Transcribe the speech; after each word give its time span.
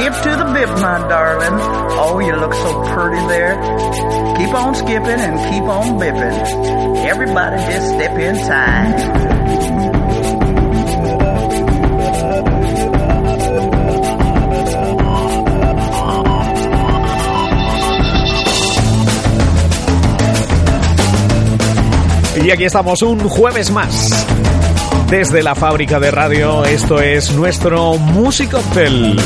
Skip 0.00 0.14
to 0.14 0.30
the 0.30 0.44
bip, 0.54 0.70
my 0.80 0.96
darling. 1.10 1.60
Oh, 2.00 2.20
you 2.20 2.34
look 2.34 2.54
so 2.54 2.82
pretty 2.94 3.20
there. 3.26 3.54
Keep 4.38 4.54
on 4.54 4.74
skipping 4.74 5.20
and 5.20 5.38
keep 5.52 5.64
on 5.64 6.00
bipping. 6.00 7.04
Everybody 7.04 7.56
just 7.70 7.86
step 7.92 8.18
in 8.18 8.34
time. 8.34 8.94
Y 22.42 22.50
aquí 22.50 22.64
estamos 22.64 23.02
un 23.02 23.18
jueves 23.28 23.70
más. 23.70 24.26
Desde 25.10 25.42
la 25.42 25.54
fábrica 25.54 26.00
de 26.00 26.10
radio, 26.10 26.64
esto 26.64 27.02
es 27.02 27.32
nuestro 27.32 27.98
Music 27.98 28.54
Hotel. 28.54 29.18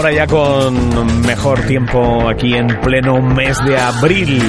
Ahora 0.00 0.14
ya 0.14 0.26
con 0.26 1.26
mejor 1.26 1.60
tiempo 1.66 2.26
aquí 2.26 2.54
en 2.54 2.68
pleno 2.80 3.20
mes 3.20 3.62
de 3.66 3.78
abril. 3.78 4.40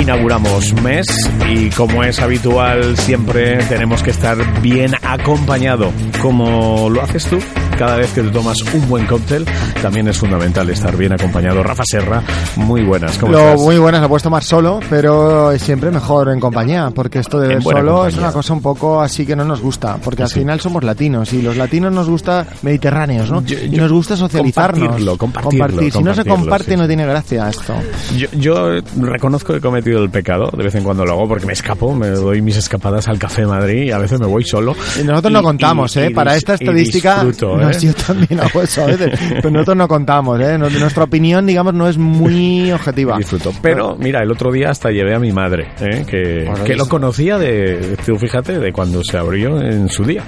Inauguramos 0.00 0.72
mes 0.80 1.06
y 1.50 1.68
como 1.68 2.02
es 2.02 2.18
habitual 2.20 2.96
siempre 2.96 3.58
tenemos 3.68 4.02
que 4.02 4.12
estar 4.12 4.38
bien 4.62 4.94
acompañado. 5.02 5.92
Como 6.22 6.88
lo 6.88 7.02
haces 7.02 7.26
tú 7.26 7.38
cada 7.78 7.96
vez 7.96 8.12
que 8.12 8.22
te 8.22 8.30
tomas 8.30 8.62
un 8.74 8.88
buen 8.88 9.06
cóctel, 9.06 9.44
también 9.82 10.08
es 10.08 10.16
fundamental 10.18 10.68
estar 10.70 10.96
bien 10.96 11.12
acompañado. 11.12 11.62
Rafa 11.62 11.82
Serra, 11.86 12.22
muy 12.56 12.82
buenas. 12.82 13.18
¿Cómo 13.18 13.32
Lo 13.32 13.38
estás? 13.38 13.60
muy 13.60 13.78
buenas, 13.78 14.00
la 14.00 14.08
puedes 14.08 14.22
tomar 14.22 14.42
solo, 14.42 14.80
pero 14.88 15.52
es 15.52 15.62
siempre 15.62 15.90
mejor 15.90 16.28
en 16.30 16.40
compañía, 16.40 16.90
porque 16.94 17.18
esto 17.20 17.38
de 17.38 17.46
En 17.54 17.58
ver 17.58 17.62
solo 17.62 18.06
es 18.06 18.16
una 18.16 18.32
cosa 18.32 18.52
un 18.52 18.62
poco 18.62 19.00
así 19.00 19.26
que 19.26 19.36
no 19.36 19.44
nos 19.44 19.60
gusta, 19.60 19.96
porque 20.02 20.22
al 20.22 20.28
final 20.30 20.60
somos 20.60 20.82
latinos 20.84 21.32
y 21.32 21.42
los 21.42 21.56
latinos 21.56 21.92
nos 21.92 22.08
gusta 22.08 22.46
mediterráneos, 22.62 23.30
¿no? 23.30 23.42
Yo- 23.42 23.58
y 23.58 23.70
nos 23.70 23.92
gusta 23.92 24.16
socializarnos. 24.16 24.80
compartirlo, 24.80 25.16
compartirlo, 25.18 25.66
Compartir. 25.66 25.92
Si 25.92 26.02
no 26.02 26.14
se 26.14 26.24
comparte 26.24 26.70
sí. 26.72 26.76
no 26.76 26.86
tiene 26.86 27.06
gracia 27.06 27.48
esto. 27.48 27.74
Yo, 28.16 28.28
yo 28.32 28.70
reconozco 29.00 29.52
que 29.52 29.58
he 29.58 29.62
cometido 29.62 30.02
el 30.02 30.10
pecado, 30.10 30.50
de 30.56 30.64
vez 30.64 30.74
en 30.74 30.84
cuando 30.84 31.04
lo 31.04 31.12
hago 31.12 31.28
porque 31.28 31.46
me 31.46 31.52
escapo, 31.52 31.94
me 31.94 32.08
doy 32.08 32.40
mis 32.42 32.56
escapadas 32.56 33.08
al 33.08 33.18
Café 33.18 33.46
Madrid 33.46 33.84
y 33.86 33.90
a 33.90 33.98
veces 33.98 34.18
me 34.20 34.26
voy 34.26 34.44
solo. 34.44 34.74
Y 35.00 35.04
nosotros 35.04 35.32
no 35.32 35.42
contamos, 35.42 35.94
y- 35.96 36.00
¿eh? 36.00 36.08
y 36.10 36.14
Para 36.14 36.36
esta 36.36 36.52
y 36.52 36.64
estadística, 36.64 37.22
disfruto, 37.24 37.56
no, 37.66 37.76
¿eh? 37.76 37.80
yo 37.80 37.92
también 37.94 38.40
hago 38.40 38.62
eso 38.62 38.82
a 38.82 38.86
veces, 38.86 39.18
pero 39.36 39.50
nosotros 39.50 39.76
no 39.76 39.88
contamos, 39.88 40.40
¿eh? 40.40 40.58
Nuestra 40.58 41.04
opinión, 41.04 41.46
digamos, 41.46 41.74
no 41.74 41.88
es 41.88 41.98
muy 41.98 42.70
objetiva. 42.72 43.16
Disfruto. 43.18 43.52
Pero 43.62 43.96
mira, 43.98 44.22
el 44.22 44.30
otro 44.30 44.52
día 44.52 44.70
hasta 44.70 44.90
llevé 44.90 45.14
a 45.14 45.18
mi 45.18 45.32
madre, 45.32 45.68
¿eh? 45.80 46.04
que, 46.06 46.44
Bueno, 46.48 46.64
que 46.64 46.72
es- 46.72 46.78
lo 46.78 46.88
conocía 46.88 47.38
de, 47.38 47.96
tú 48.04 48.16
fíjate, 48.18 48.58
de 48.58 48.72
cuando 48.72 49.02
se 49.02 49.16
abrió 49.18 49.60
en 49.60 49.88
su 49.88 50.04
día. 50.04 50.22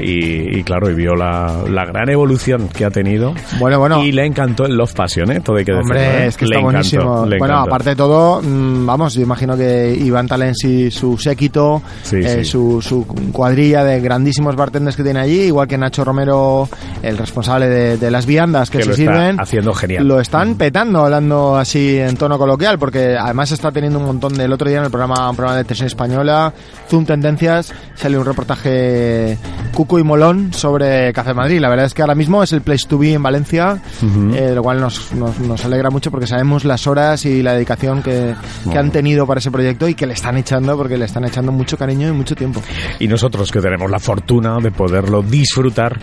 Y, 0.00 0.58
y 0.58 0.62
claro, 0.62 0.90
y 0.90 0.94
vio 0.94 1.14
la, 1.14 1.64
la 1.68 1.84
gran 1.84 2.08
evolución 2.10 2.68
que 2.68 2.84
ha 2.84 2.90
tenido. 2.90 3.34
Bueno, 3.58 3.78
bueno. 3.78 4.02
Y 4.04 4.12
le 4.12 4.24
encantó 4.24 4.64
el 4.66 4.76
Love 4.76 4.94
Passion, 4.94 5.30
¿eh? 5.30 5.40
Todo 5.40 5.56
hay 5.56 5.64
que 5.64 5.72
decirlo. 5.72 5.94
Hombre, 6.00 6.24
¿eh? 6.24 6.26
es 6.26 6.36
que 6.36 6.46
Le 6.46 6.56
está 6.56 6.68
encantó, 6.68 6.96
buenísimo. 6.98 7.26
le 7.26 7.38
Bueno, 7.38 7.58
aparte 7.58 7.90
de 7.90 7.96
todo, 7.96 8.40
mm, 8.42 8.86
vamos, 8.86 9.14
yo 9.14 9.22
imagino 9.22 9.56
que 9.56 9.94
Iván 9.98 10.26
Talens 10.26 10.64
y 10.64 10.90
su 10.90 11.16
séquito, 11.18 11.82
Sí, 12.02 12.16
eh, 12.16 12.44
sí. 12.44 12.44
Su, 12.44 12.80
su 12.82 13.06
cuadrilla 13.32 13.84
de 13.84 14.00
grandísimos 14.00 14.56
bartenders 14.56 14.96
que 14.96 15.02
tiene 15.02 15.20
allí, 15.20 15.40
igual 15.42 15.68
que 15.68 15.76
Nacho 15.78 16.04
Romero, 16.04 16.68
el 17.02 17.16
responsable 17.18 17.68
de, 17.68 17.96
de 17.98 18.10
las 18.10 18.26
viandas 18.26 18.70
que, 18.70 18.78
Que 18.78 18.84
se 18.84 18.88
lo 18.90 18.94
está 18.94 19.12
sirven, 19.12 19.40
haciendo 19.40 19.74
genial. 19.74 20.06
lo 20.06 20.20
están 20.20 20.54
petando, 20.56 21.04
hablando 21.04 21.56
así 21.56 21.98
en 21.98 22.16
tono 22.16 22.38
coloquial, 22.38 22.78
porque 22.78 23.16
además 23.18 23.52
está 23.52 23.70
teniendo 23.72 23.98
un 23.98 24.06
montón 24.06 24.34
del 24.34 24.52
otro 24.52 24.68
día 24.68 24.78
en 24.78 24.84
el 24.84 24.90
programa, 24.90 25.28
un 25.30 25.36
programa 25.36 25.56
de 25.58 25.64
televisión 25.64 25.86
española, 25.86 26.52
Zoom 26.88 27.04
Tendencias, 27.06 27.72
sale 27.94 28.18
un 28.18 28.24
reportaje 28.24 29.38
cuco 29.72 29.98
y 29.98 30.02
molón 30.02 30.52
sobre 30.52 31.12
Café 31.12 31.34
Madrid. 31.34 31.60
La 31.60 31.68
verdad 31.68 31.86
es 31.86 31.94
que 31.94 32.02
ahora 32.02 32.14
mismo 32.14 32.42
es 32.42 32.52
el 32.52 32.60
place 32.62 32.86
to 32.88 32.98
be 32.98 33.12
en 33.12 33.22
Valencia, 33.22 33.78
eh, 34.34 34.52
lo 34.54 34.62
cual 34.62 34.80
nos, 34.80 35.12
nos, 35.12 35.38
nos 35.40 35.64
alegra 35.64 35.90
mucho 35.90 36.10
porque 36.10 36.26
sabemos 36.26 36.64
las 36.64 36.86
horas 36.86 37.24
y 37.24 37.42
la 37.42 37.54
dedicación 37.54 38.02
que, 38.02 38.34
que 38.70 38.78
han 38.78 38.90
tenido 38.90 39.26
para 39.26 39.38
ese 39.38 39.50
proyecto 39.50 39.88
y 39.88 39.94
que 39.94 40.06
le 40.06 40.14
están 40.14 40.36
echando, 40.36 40.76
porque 40.76 40.96
le 40.98 41.04
están 41.04 41.24
echando 41.24 41.52
mucho 41.52 41.76
cariño 41.76 42.08
y 42.08 42.12
mucho 42.12 42.34
tiempo. 42.34 42.60
Y 42.98 43.08
nosotros 43.08 43.50
que 43.50 43.60
tenemos 43.60 43.90
la 43.90 43.98
fortuna 43.98 44.58
de 44.62 44.70
poderlo 44.70 45.22
disfrutar 45.22 45.98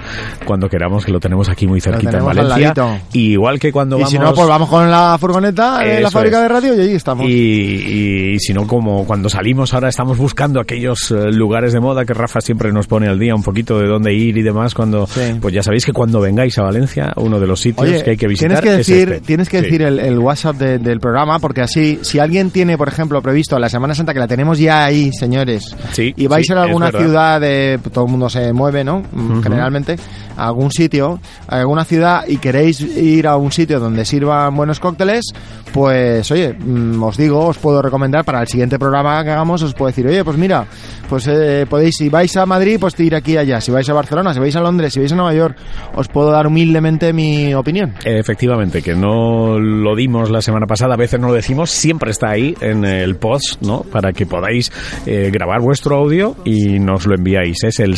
cuando 0.45 0.69
queramos, 0.69 1.05
que 1.05 1.11
lo 1.11 1.19
tenemos 1.19 1.49
aquí 1.49 1.67
muy 1.67 1.81
cerquita 1.81 2.17
en 2.17 2.25
Valencia. 2.25 2.73
Y 3.13 3.31
igual 3.34 3.59
que 3.59 3.72
cuando 3.72 3.97
Y 3.97 3.99
vamos... 4.01 4.11
si 4.11 4.19
no, 4.19 4.34
pues 4.34 4.47
vamos 4.47 4.69
con 4.69 4.89
la 4.89 5.17
furgoneta 5.19 5.79
de 5.79 6.01
la 6.01 6.11
fábrica 6.11 6.38
es. 6.38 6.41
de 6.44 6.47
radio 6.49 6.73
y 6.75 6.81
allí 6.81 6.94
estamos. 6.94 7.25
Y, 7.25 7.31
y- 7.31 8.17
y 8.35 8.39
si 8.39 8.53
no, 8.53 8.67
como 8.67 9.05
cuando 9.05 9.29
salimos 9.29 9.73
ahora 9.73 9.89
estamos 9.89 10.17
buscando 10.17 10.59
aquellos 10.59 11.11
eh, 11.11 11.31
lugares 11.31 11.73
de 11.73 11.79
moda 11.79 12.05
que 12.05 12.13
Rafa 12.13 12.41
siempre 12.41 12.72
nos 12.72 12.88
pone 12.88 13.07
al 13.07 13.17
día 13.19 13.34
un 13.35 13.44
poquito 13.44 13.56
de 13.63 13.88
dónde 13.88 14.13
ir 14.13 14.38
y 14.38 14.41
demás. 14.44 14.73
Cuando, 14.73 15.07
Sí. 15.07 15.22
Pues 15.41 15.53
ya 15.53 15.63
sabéis 15.63 15.85
que 15.85 15.94
cuando 15.94 16.19
vengáis 16.22 16.57
a 16.57 16.63
Valencia, 16.63 17.13
uno 17.18 17.40
de 17.40 17.47
los 17.47 17.59
sitios 17.59 17.88
Oye, 17.88 18.03
que 18.03 18.12
hay 18.12 18.18
que 18.18 18.28
visitar 18.28 18.59
tienes 18.62 18.63
que 18.63 18.81
es 18.81 18.88
decir, 18.88 19.13
este. 19.13 19.25
tienes 19.25 19.50
que 19.50 19.57
Sí. 19.59 19.63
decir 19.66 19.81
el, 19.84 20.00
el 20.00 20.19
WhatsApp 20.19 20.56
de- 20.57 20.79
del 20.79 21.00
programa, 21.00 21.40
porque 21.40 21.62
así, 21.62 22.00
si 22.01 22.19
alguien 22.19 22.51
tiene, 22.51 22.78
por 22.78 22.88
ejemplo, 22.88 23.22
previsto 23.22 23.57
la 23.59 23.69
Semana 23.69 23.96
Santa, 23.96 24.13
que 24.13 24.19
la 24.19 24.28
tenemos 24.28 24.59
ya 24.59 24.85
ahí, 24.85 25.12
señores, 25.13 25.75
Sí, 25.91 26.13
y 26.16 26.28
vais 26.28 26.50
a 26.51 26.62
alguna 26.62 26.91
ciudad 26.91 27.40
de, 27.41 27.79
todo 27.94 28.06
el 28.06 28.12
mundo 28.12 28.29
se 28.29 28.51
mueve, 28.53 28.84
¿no? 28.84 29.03
Generalmente, 29.44 29.96
a 30.38 30.48
algún 30.48 30.72
sitio, 30.72 31.20
a 31.48 31.59
alguna 31.59 31.84
ciudad, 31.84 32.24
y 32.28 32.38
queréis 32.38 32.80
ir 32.80 33.28
a 33.28 33.36
un 33.36 33.52
sitio 33.52 33.80
donde 33.80 34.06
sirvan 34.06 34.56
buenos 34.56 34.80
cócteles, 34.80 35.25
pues, 35.74 36.31
oye, 36.31 36.53
mm, 36.53 37.03
os 37.03 37.18
digo, 37.18 37.46
os 37.46 37.58
puedo 37.58 37.81
recomendar 37.81 38.24
para 38.24 38.42
el 38.42 38.47
siguiente 38.47 38.80
programa 38.80 39.24
que 39.24 39.31
hagamos, 39.31 39.62
os 39.64 39.74
puedo 39.74 39.88
decir, 39.88 40.08
oye, 40.08 40.24
pues 40.24 40.38
mira, 40.38 40.66
pues 41.09 41.28
eh, 41.28 41.66
podéis, 41.70 41.97
si 41.97 42.09
vais 42.09 42.36
a 42.38 42.46
Madrid, 42.46 42.78
pues 42.80 42.97
ir 43.00 43.16
aquí 43.16 43.34
y 43.34 43.38
allá, 43.38 43.62
si 43.62 43.72
vais 43.72 43.88
a 43.90 43.94
Barcelona, 43.94 44.34
si 44.34 44.40
vais 44.40 44.56
a 44.56 44.62
Londres, 44.62 44.94
si 44.94 45.00
vais 45.00 45.12
a 45.12 45.16
Nueva 45.16 45.34
York, 45.34 45.58
os 45.96 46.08
puedo 46.08 46.31
dar 46.31 46.47
humildemente 46.47 47.14
mi 47.14 47.53
opinión. 47.53 47.94
Efectivamente, 48.03 48.81
que 48.81 48.96
no 48.96 49.59
lo 49.59 49.96
dimos 49.96 50.30
la 50.30 50.42
semana 50.42 50.66
pasada, 50.66 50.94
a 50.94 50.97
veces 50.97 51.20
no 51.20 51.28
lo 51.28 51.34
decimos, 51.34 51.70
siempre 51.70 52.12
está 52.12 52.30
ahí 52.31 52.56
en 52.62 52.86
el 52.86 53.16
post, 53.16 53.62
¿no? 53.62 53.81
Para 53.81 54.14
que 54.14 54.26
podáis 54.26 54.72
eh, 55.06 55.30
grabar 55.31 55.62
vuestro 55.62 55.97
audio 55.97 56.36
y 56.46 56.80
nos 56.80 57.06
lo 57.06 57.16
enviáis. 57.16 57.64
Es 57.64 57.80
el 57.80 57.97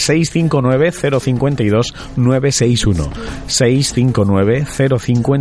659-052-961. 2.38 3.10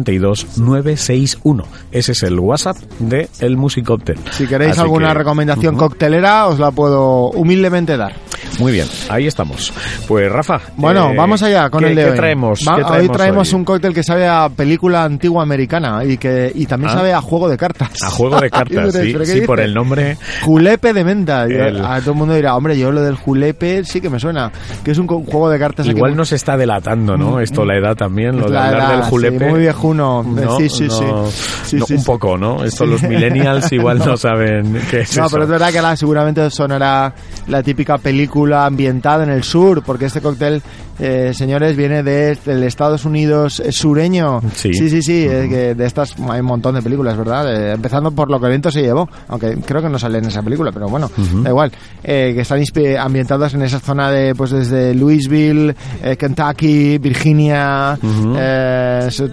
659-052-961. 0.06 1.65
Ese 1.93 2.12
es 2.12 2.22
el 2.22 2.38
WhatsApp 2.38 2.76
de 2.99 3.28
El 3.41 3.56
Music 3.56 3.88
Hotel. 3.91 4.19
Si 4.32 4.47
queréis 4.47 4.72
Así 4.72 4.81
alguna 4.81 5.09
que- 5.09 5.15
recomendación 5.15 5.75
Ujú. 5.76 5.84
coctelera, 5.88 6.47
os 6.47 6.59
la 6.59 6.71
puedo 6.71 7.31
humildemente 7.31 7.97
dar. 7.97 8.15
Muy 8.59 8.72
bien, 8.72 8.87
ahí 9.09 9.26
estamos. 9.26 9.72
Pues 10.09 10.31
Rafa. 10.32 10.60
Bueno, 10.76 11.10
eh, 11.10 11.15
vamos 11.16 11.43
allá 11.43 11.71
con 11.71 11.81
¿qué- 11.82 11.91
el 11.91 11.94
de 11.97 12.04
¿qué 12.04 12.10
hoy. 12.10 12.16
traemos? 12.16 12.60
Va- 12.66 12.76
¿Qué 12.76 12.82
hoy 13.03 13.09
traemos 13.09 13.53
hoy? 13.53 13.59
un 13.59 13.65
cóctel 13.65 13.94
que 13.94 14.03
sabe 14.03 14.26
a 14.26 14.49
película 14.49 15.05
antigua 15.05 15.43
americana 15.43 16.05
y 16.05 16.16
que 16.19 16.50
y 16.55 16.66
también 16.66 16.91
Ah. 16.91 16.94
sabe 16.94 17.12
a 17.12 17.20
juego 17.20 17.49
de 17.49 17.56
cartas. 17.56 18.03
A 18.03 18.10
juego 18.10 18.41
de 18.41 18.50
cartas, 18.50 18.93
sí, 18.94 19.12
¿pero 19.12 19.19
qué 19.25 19.26
sí, 19.26 19.41
por 19.43 19.60
el 19.60 19.75
nombre. 19.75 20.16
Julepe 20.43 20.93
de 20.93 21.05
menta. 21.05 21.44
El- 21.44 21.84
A 21.84 22.00
todo 22.00 22.12
el 22.12 22.17
mundo 22.19 22.34
dirá, 22.34 22.56
hombre, 22.56 22.76
yo 22.79 22.91
lo 22.91 23.02
del 23.02 23.14
julepe 23.17 23.84
sí 23.84 24.00
que 24.00 24.11
me 24.11 24.19
suena, 24.19 24.50
que 24.84 24.91
es 24.93 24.99
un 24.99 25.06
juego 25.06 25.50
de 25.50 25.58
cartas. 25.58 25.87
Igual 25.87 26.12
muy- 26.12 26.19
nos 26.19 26.32
está 26.32 26.56
delatando, 26.78 27.16
¿no? 27.16 27.40
Esto, 27.40 27.64
la 27.64 27.76
edad 27.76 27.94
también, 27.96 28.38
lo 28.38 28.46
de 28.46 28.52
La 28.54 28.66
hablar 28.69 28.80
edad, 28.82 28.90
del 28.96 29.02
julepe. 29.10 29.38
sí, 29.38 29.44
muy 29.50 29.60
viejuno. 29.60 30.22
No, 30.22 30.56
sí, 30.56 30.69
sí, 30.69 30.84
no, 30.88 31.26
sí. 31.64 31.76
No, 31.76 31.84
un 31.90 32.04
poco, 32.04 32.38
¿no? 32.38 32.64
Esto 32.64 32.86
los 32.86 33.02
millennials 33.02 33.70
igual 33.72 33.98
no, 33.98 34.16
saben 34.16 34.80
qué 34.90 35.00
es 35.00 35.16
No, 35.16 35.25
eso. 35.26 35.32
pero 35.32 35.44
es 35.44 35.50
verdad 35.50 35.72
que 35.72 35.82
la, 35.82 35.96
seguramente 35.96 36.50
sonará 36.50 37.12
la 37.46 37.62
típica 37.62 37.98
película 37.98 38.66
ambientada 38.66 39.25
en 39.25 39.30
el 39.30 39.42
sur, 39.42 39.82
porque 39.84 40.06
este 40.06 40.20
cóctel 40.20 40.62
eh, 40.98 41.32
señores, 41.34 41.76
viene 41.76 42.02
de- 42.02 42.36
del 42.44 42.62
Estados 42.64 43.04
Unidos 43.04 43.60
eh, 43.60 43.72
sureño. 43.72 44.40
Sí. 44.54 44.72
sí, 44.72 44.88
sí. 44.90 45.02
sí, 45.02 45.26
eh, 45.28 45.46
que 45.48 45.74
de 45.74 45.86
estas 45.86 46.14
hay 46.28 46.40
un 46.40 46.46
montón 46.46 46.74
de 46.74 46.82
películas, 46.82 47.16
¿verdad? 47.16 47.52
Eh, 47.52 47.72
empezando 47.74 48.10
por 48.10 48.30
lo 48.30 48.38
que 48.40 48.46
el 48.46 48.50
viento 48.52 48.70
se 48.70 48.82
llevó, 48.82 49.08
aunque 49.28 49.56
creo 49.64 49.80
que 49.82 49.88
no 49.88 49.98
sale 49.98 50.18
en 50.18 50.26
esa 50.26 50.42
película, 50.42 50.70
pero 50.72 50.88
bueno, 50.88 51.10
da 51.42 51.50
igual. 51.50 51.72
Eh, 52.02 52.32
que 52.34 52.40
están 52.42 52.58
ambientadas 52.98 53.54
en 53.54 53.62
esa 53.62 53.78
zona 53.80 54.10
de, 54.10 54.34
pues 54.34 54.50
desde 54.50 54.94
Louisville, 54.94 55.74
Kentucky, 56.18 56.98
Virginia, 56.98 57.98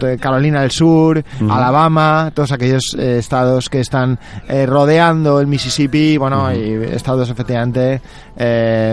de 0.08 0.18
Carolina 0.18 0.62
del 0.62 0.72
Sur, 0.72 1.24
Alabama, 1.50 2.32
todos 2.34 2.52
aquellos 2.52 2.94
estados 2.98 3.70
que 3.70 3.80
están 3.80 4.20
eh, 4.48 4.66
rodeando 4.66 5.40
el 5.40 5.48
Mississippi, 5.48 6.18
bueno, 6.18 6.54
y 6.54 6.74
estados 6.94 7.30
efectivamente 7.30 8.02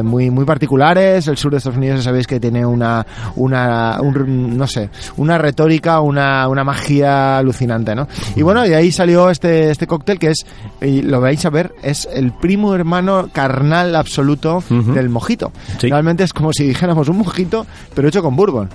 muy 0.02 0.30
muy 0.30 0.44
particulares. 0.44 1.26
El 1.28 1.36
sur 1.36 1.50
de 1.50 1.58
Estados 1.58 1.76
Unidos 1.76 1.98
ya 2.00 2.04
sabéis 2.04 2.26
que 2.26 2.38
tiene 2.40 2.62
una 2.64 3.06
una 3.37 3.99
un- 4.00 4.56
no 4.56 4.67
sé, 4.67 4.91
una 5.17 5.38
retórica, 5.38 6.00
una, 6.00 6.49
una 6.49 6.64
magia 6.64 7.38
alucinante, 7.38 7.94
¿no? 7.94 8.09
Y 8.37 8.43
bueno, 8.43 8.67
y 8.67 8.73
ahí 8.75 8.93
salió 8.93 9.31
este 9.31 9.70
este 9.70 9.87
cóctel 9.87 10.19
que 10.19 10.31
es 10.31 10.47
y 10.81 11.03
lo 11.03 11.20
vais 11.20 11.44
a 11.47 11.50
ver, 11.50 11.73
es 11.82 12.09
el 12.12 12.32
primo 12.32 12.75
hermano 12.75 13.29
carnal 13.32 13.94
absoluto 13.97 14.62
del 14.94 15.09
mojito. 15.09 15.53
Sí. 15.79 15.88
Realmente 15.88 16.25
es 16.25 16.32
como 16.32 16.53
si 16.53 16.64
dijéramos 16.67 17.09
un 17.09 17.19
mojito, 17.19 17.67
pero 17.94 18.09
hecho 18.09 18.23
con 18.23 18.37
bourbon. 18.37 18.69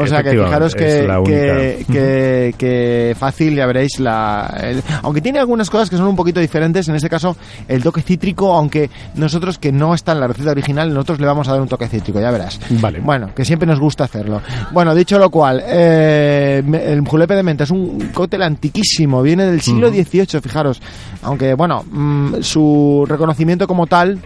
O 0.00 0.06
sea 0.06 0.22
que 0.22 0.30
fijaros 0.30 0.74
que, 0.74 0.84
que, 0.84 1.18
única. 1.18 1.92
que, 1.92 2.54
que 2.56 3.16
fácil, 3.18 3.54
ya 3.56 3.66
veréis, 3.66 3.98
la, 3.98 4.56
el- 4.62 4.82
aunque 5.02 5.20
tiene 5.20 5.38
algunas 5.38 5.68
cosas 5.70 5.90
que 5.90 5.96
son 5.96 6.06
un 6.06 6.16
poquito 6.16 6.40
diferentes, 6.40 6.88
en 6.88 6.94
este 6.94 7.08
caso 7.08 7.36
el 7.66 7.82
toque 7.82 8.00
cítrico, 8.02 8.52
aunque 8.54 8.88
nosotros 9.16 9.58
que 9.58 9.72
no 9.72 9.94
está 9.94 10.12
en 10.12 10.20
la 10.20 10.28
receta 10.28 10.52
original, 10.52 10.88
nosotros 10.94 11.20
le 11.20 11.26
vamos 11.26 11.48
a 11.48 11.52
dar 11.52 11.60
un 11.60 11.68
toque 11.68 11.88
cítrico, 11.88 12.20
ya 12.20 12.30
verás. 12.30 12.60
Vale. 12.80 13.00
Bueno, 13.00 13.30
que 13.34 13.44
siempre 13.44 13.66
nos 13.66 13.80
gusta 13.80 14.04
hacerlo. 14.04 14.40
Bueno, 14.70 14.94
dicho 14.94 15.18
lo 15.18 15.30
cual, 15.30 15.62
eh, 15.66 16.62
el 16.86 17.00
julepe 17.06 17.34
de 17.34 17.42
menta 17.42 17.64
es 17.64 17.70
un 17.70 18.10
cóctel 18.14 18.42
antiquísimo, 18.42 19.20
viene 19.22 19.46
del 19.46 19.60
siglo 19.60 19.90
XVIII, 19.90 20.40
fijaros, 20.40 20.80
aunque 21.22 21.54
bueno, 21.54 21.84
mm, 21.90 22.34
su 22.40 23.04
reconocimiento 23.08 23.66
como 23.66 23.86
tal 23.86 24.18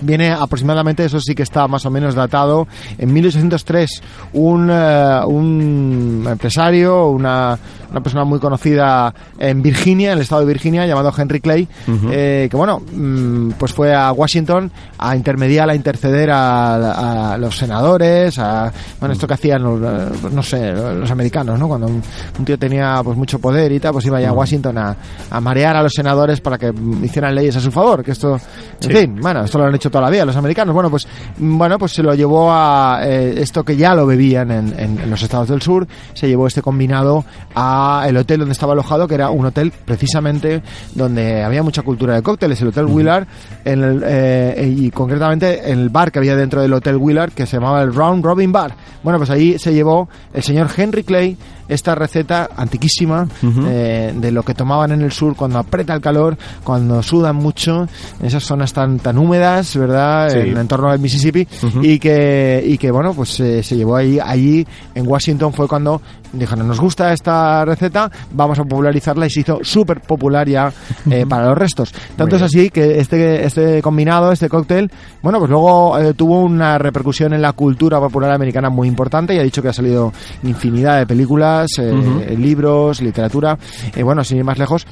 viene 0.00 0.30
aproximadamente, 0.32 1.04
eso 1.04 1.20
sí 1.20 1.34
que 1.34 1.42
está 1.42 1.66
más 1.68 1.84
o 1.86 1.90
menos 1.90 2.14
datado, 2.14 2.66
en 2.98 3.12
1803 3.12 4.02
un, 4.34 4.68
eh, 4.72 5.20
un 5.26 6.26
empresario, 6.28 7.06
una, 7.08 7.58
una 7.90 8.00
persona 8.00 8.24
muy 8.24 8.38
conocida 8.38 9.14
en 9.38 9.62
Virginia, 9.62 10.12
en 10.12 10.18
el 10.18 10.22
estado 10.22 10.42
de 10.42 10.46
Virginia, 10.48 10.86
llamado 10.86 11.12
Henry 11.16 11.40
Clay, 11.40 11.68
eh, 12.10 12.48
que 12.50 12.56
bueno, 12.56 12.80
mm, 12.92 13.50
pues 13.58 13.72
fue 13.72 13.94
a 13.94 14.12
Washington 14.12 14.70
a 14.98 15.16
intermediar, 15.16 15.68
a 15.70 15.74
interceder 15.74 16.30
a, 16.30 17.32
a 17.34 17.38
los 17.38 17.56
senadores, 17.56 18.38
a, 18.38 18.72
bueno, 19.00 19.12
esto 19.14 19.26
que 19.26 19.34
hacían 19.34 19.62
los, 19.62 19.80
eh, 19.80 20.28
no 20.32 20.42
sé, 20.42 20.72
los 20.72 21.10
americanos, 21.10 21.58
¿no? 21.58 21.68
Cuando 21.68 21.86
un, 21.86 22.02
un 22.38 22.44
tío 22.44 22.58
tenía 22.58 23.00
pues 23.04 23.16
mucho 23.16 23.38
poder 23.38 23.72
y 23.72 23.80
tal, 23.80 23.92
pues 23.92 24.06
iba 24.06 24.20
ya 24.20 24.30
a 24.30 24.32
Washington 24.32 24.78
a, 24.78 24.96
a 25.30 25.40
marear 25.40 25.76
a 25.76 25.82
los 25.82 25.92
senadores 25.92 26.40
para 26.40 26.58
que 26.58 26.72
hicieran 27.02 27.34
leyes 27.34 27.56
a 27.56 27.60
su 27.60 27.70
favor, 27.70 28.02
que 28.04 28.10
esto, 28.12 28.34
en 28.34 28.40
Sí. 28.80 28.88
fin, 28.90 29.16
bueno, 29.20 29.44
esto 29.44 29.58
lo 29.58 29.64
han 29.66 29.74
hecho 29.74 29.85
toda 29.90 30.04
la 30.04 30.10
vida 30.10 30.24
los 30.24 30.36
americanos. 30.36 30.74
Bueno, 30.74 30.90
pues 30.90 31.06
bueno, 31.38 31.78
pues 31.78 31.92
se 31.92 32.02
lo 32.02 32.14
llevó 32.14 32.50
a 32.52 33.00
eh, 33.04 33.34
esto 33.38 33.64
que 33.64 33.76
ya 33.76 33.94
lo 33.94 34.06
bebían 34.06 34.50
en, 34.50 34.74
en- 34.78 34.98
en 35.00 35.10
los 35.10 35.22
estados 35.22 35.48
del 35.48 35.62
sur, 35.62 35.86
se 36.14 36.28
llevó 36.28 36.46
este 36.46 36.62
combinado 36.62 37.24
a 37.54 38.04
el 38.08 38.16
hotel 38.16 38.40
donde 38.40 38.52
estaba 38.52 38.72
alojado, 38.72 39.06
que 39.08 39.14
era 39.14 39.30
un 39.30 39.46
hotel 39.46 39.72
precisamente 39.84 40.62
donde 40.94 41.42
había 41.42 41.62
mucha 41.62 41.82
cultura 41.82 42.14
de 42.14 42.22
cócteles, 42.22 42.60
el 42.62 42.68
Hotel 42.68 42.86
Willard, 42.86 43.26
en 43.64 43.82
el, 43.82 44.02
eh, 44.06 44.74
y 44.76 44.90
concretamente 44.90 45.70
el 45.70 45.88
bar 45.90 46.12
que 46.12 46.18
había 46.18 46.36
dentro 46.36 46.60
del 46.62 46.72
Hotel 46.72 46.96
Willard, 46.96 47.32
que 47.32 47.46
se 47.46 47.56
llamaba 47.56 47.82
el 47.82 47.94
Round 47.94 48.24
Robin 48.24 48.52
Bar. 48.52 48.74
Bueno, 49.02 49.18
pues 49.18 49.30
ahí 49.30 49.58
se 49.58 49.72
llevó 49.72 50.08
el 50.34 50.42
señor 50.42 50.68
Henry 50.76 51.04
Clay 51.04 51.36
esta 51.68 51.94
receta 51.94 52.50
antiquísima 52.56 53.26
eh, 53.42 54.14
de 54.14 54.30
lo 54.32 54.42
que 54.42 54.54
tomaban 54.54 54.92
en 54.92 55.02
el 55.02 55.12
sur 55.12 55.34
cuando 55.36 55.58
aprieta 55.58 55.94
el 55.94 56.00
calor, 56.00 56.36
cuando 56.64 57.02
sudan 57.02 57.36
mucho, 57.36 57.88
en 58.20 58.26
esas 58.26 58.44
zonas 58.44 58.72
tan 58.72 58.98
tan 58.98 59.18
húmedas, 59.18 59.76
¿verdad? 59.76 60.30
Sí. 60.30 60.38
En 60.38 60.48
el 60.48 60.58
entorno 60.58 60.90
del 60.90 61.00
Mississippi 61.00 61.46
y 61.82 61.98
que 61.98 62.62
y 62.66 62.78
que 62.78 62.90
bueno, 62.90 63.14
pues 63.14 63.38
eh, 63.40 63.62
se 63.62 63.76
llevó 63.76 63.96
ahí 63.96 64.18
allí 64.22 64.66
en 64.94 65.06
Washington 65.06 65.52
fue 65.52 65.68
cuando 65.68 66.00
dijeron, 66.32 66.68
nos 66.68 66.80
gusta 66.80 67.12
esta 67.12 67.64
receta, 67.64 68.10
vamos 68.32 68.58
a 68.58 68.64
popularizarla 68.64 69.26
y 69.26 69.30
se 69.30 69.40
hizo 69.40 69.60
súper 69.62 70.00
popular 70.00 70.48
ya 70.48 70.72
eh, 71.10 71.24
para 71.28 71.48
los 71.48 71.58
restos. 71.58 71.92
Tanto 72.16 72.36
es 72.36 72.42
así 72.42 72.70
que 72.70 72.98
este 72.98 73.44
este 73.44 73.82
combinado, 73.82 74.32
este 74.32 74.48
cóctel, 74.48 74.90
bueno, 75.22 75.38
pues 75.38 75.50
luego 75.50 75.98
eh, 75.98 76.14
tuvo 76.14 76.40
una 76.40 76.78
repercusión 76.78 77.32
en 77.32 77.42
la 77.42 77.52
cultura 77.52 77.98
popular 78.00 78.32
americana 78.32 78.70
muy 78.70 78.88
importante 78.88 79.34
y 79.34 79.38
ha 79.38 79.42
dicho 79.42 79.62
que 79.62 79.68
ha 79.68 79.72
salido 79.72 80.12
infinidad 80.42 80.98
de 80.98 81.06
películas, 81.06 81.55
eh, 81.78 82.36
libros, 82.38 83.00
literatura. 83.00 83.58
Y 83.94 84.02
bueno, 84.02 84.24
sin 84.24 84.38
ir 84.38 84.44
más 84.44 84.58
lejos, 84.58 84.86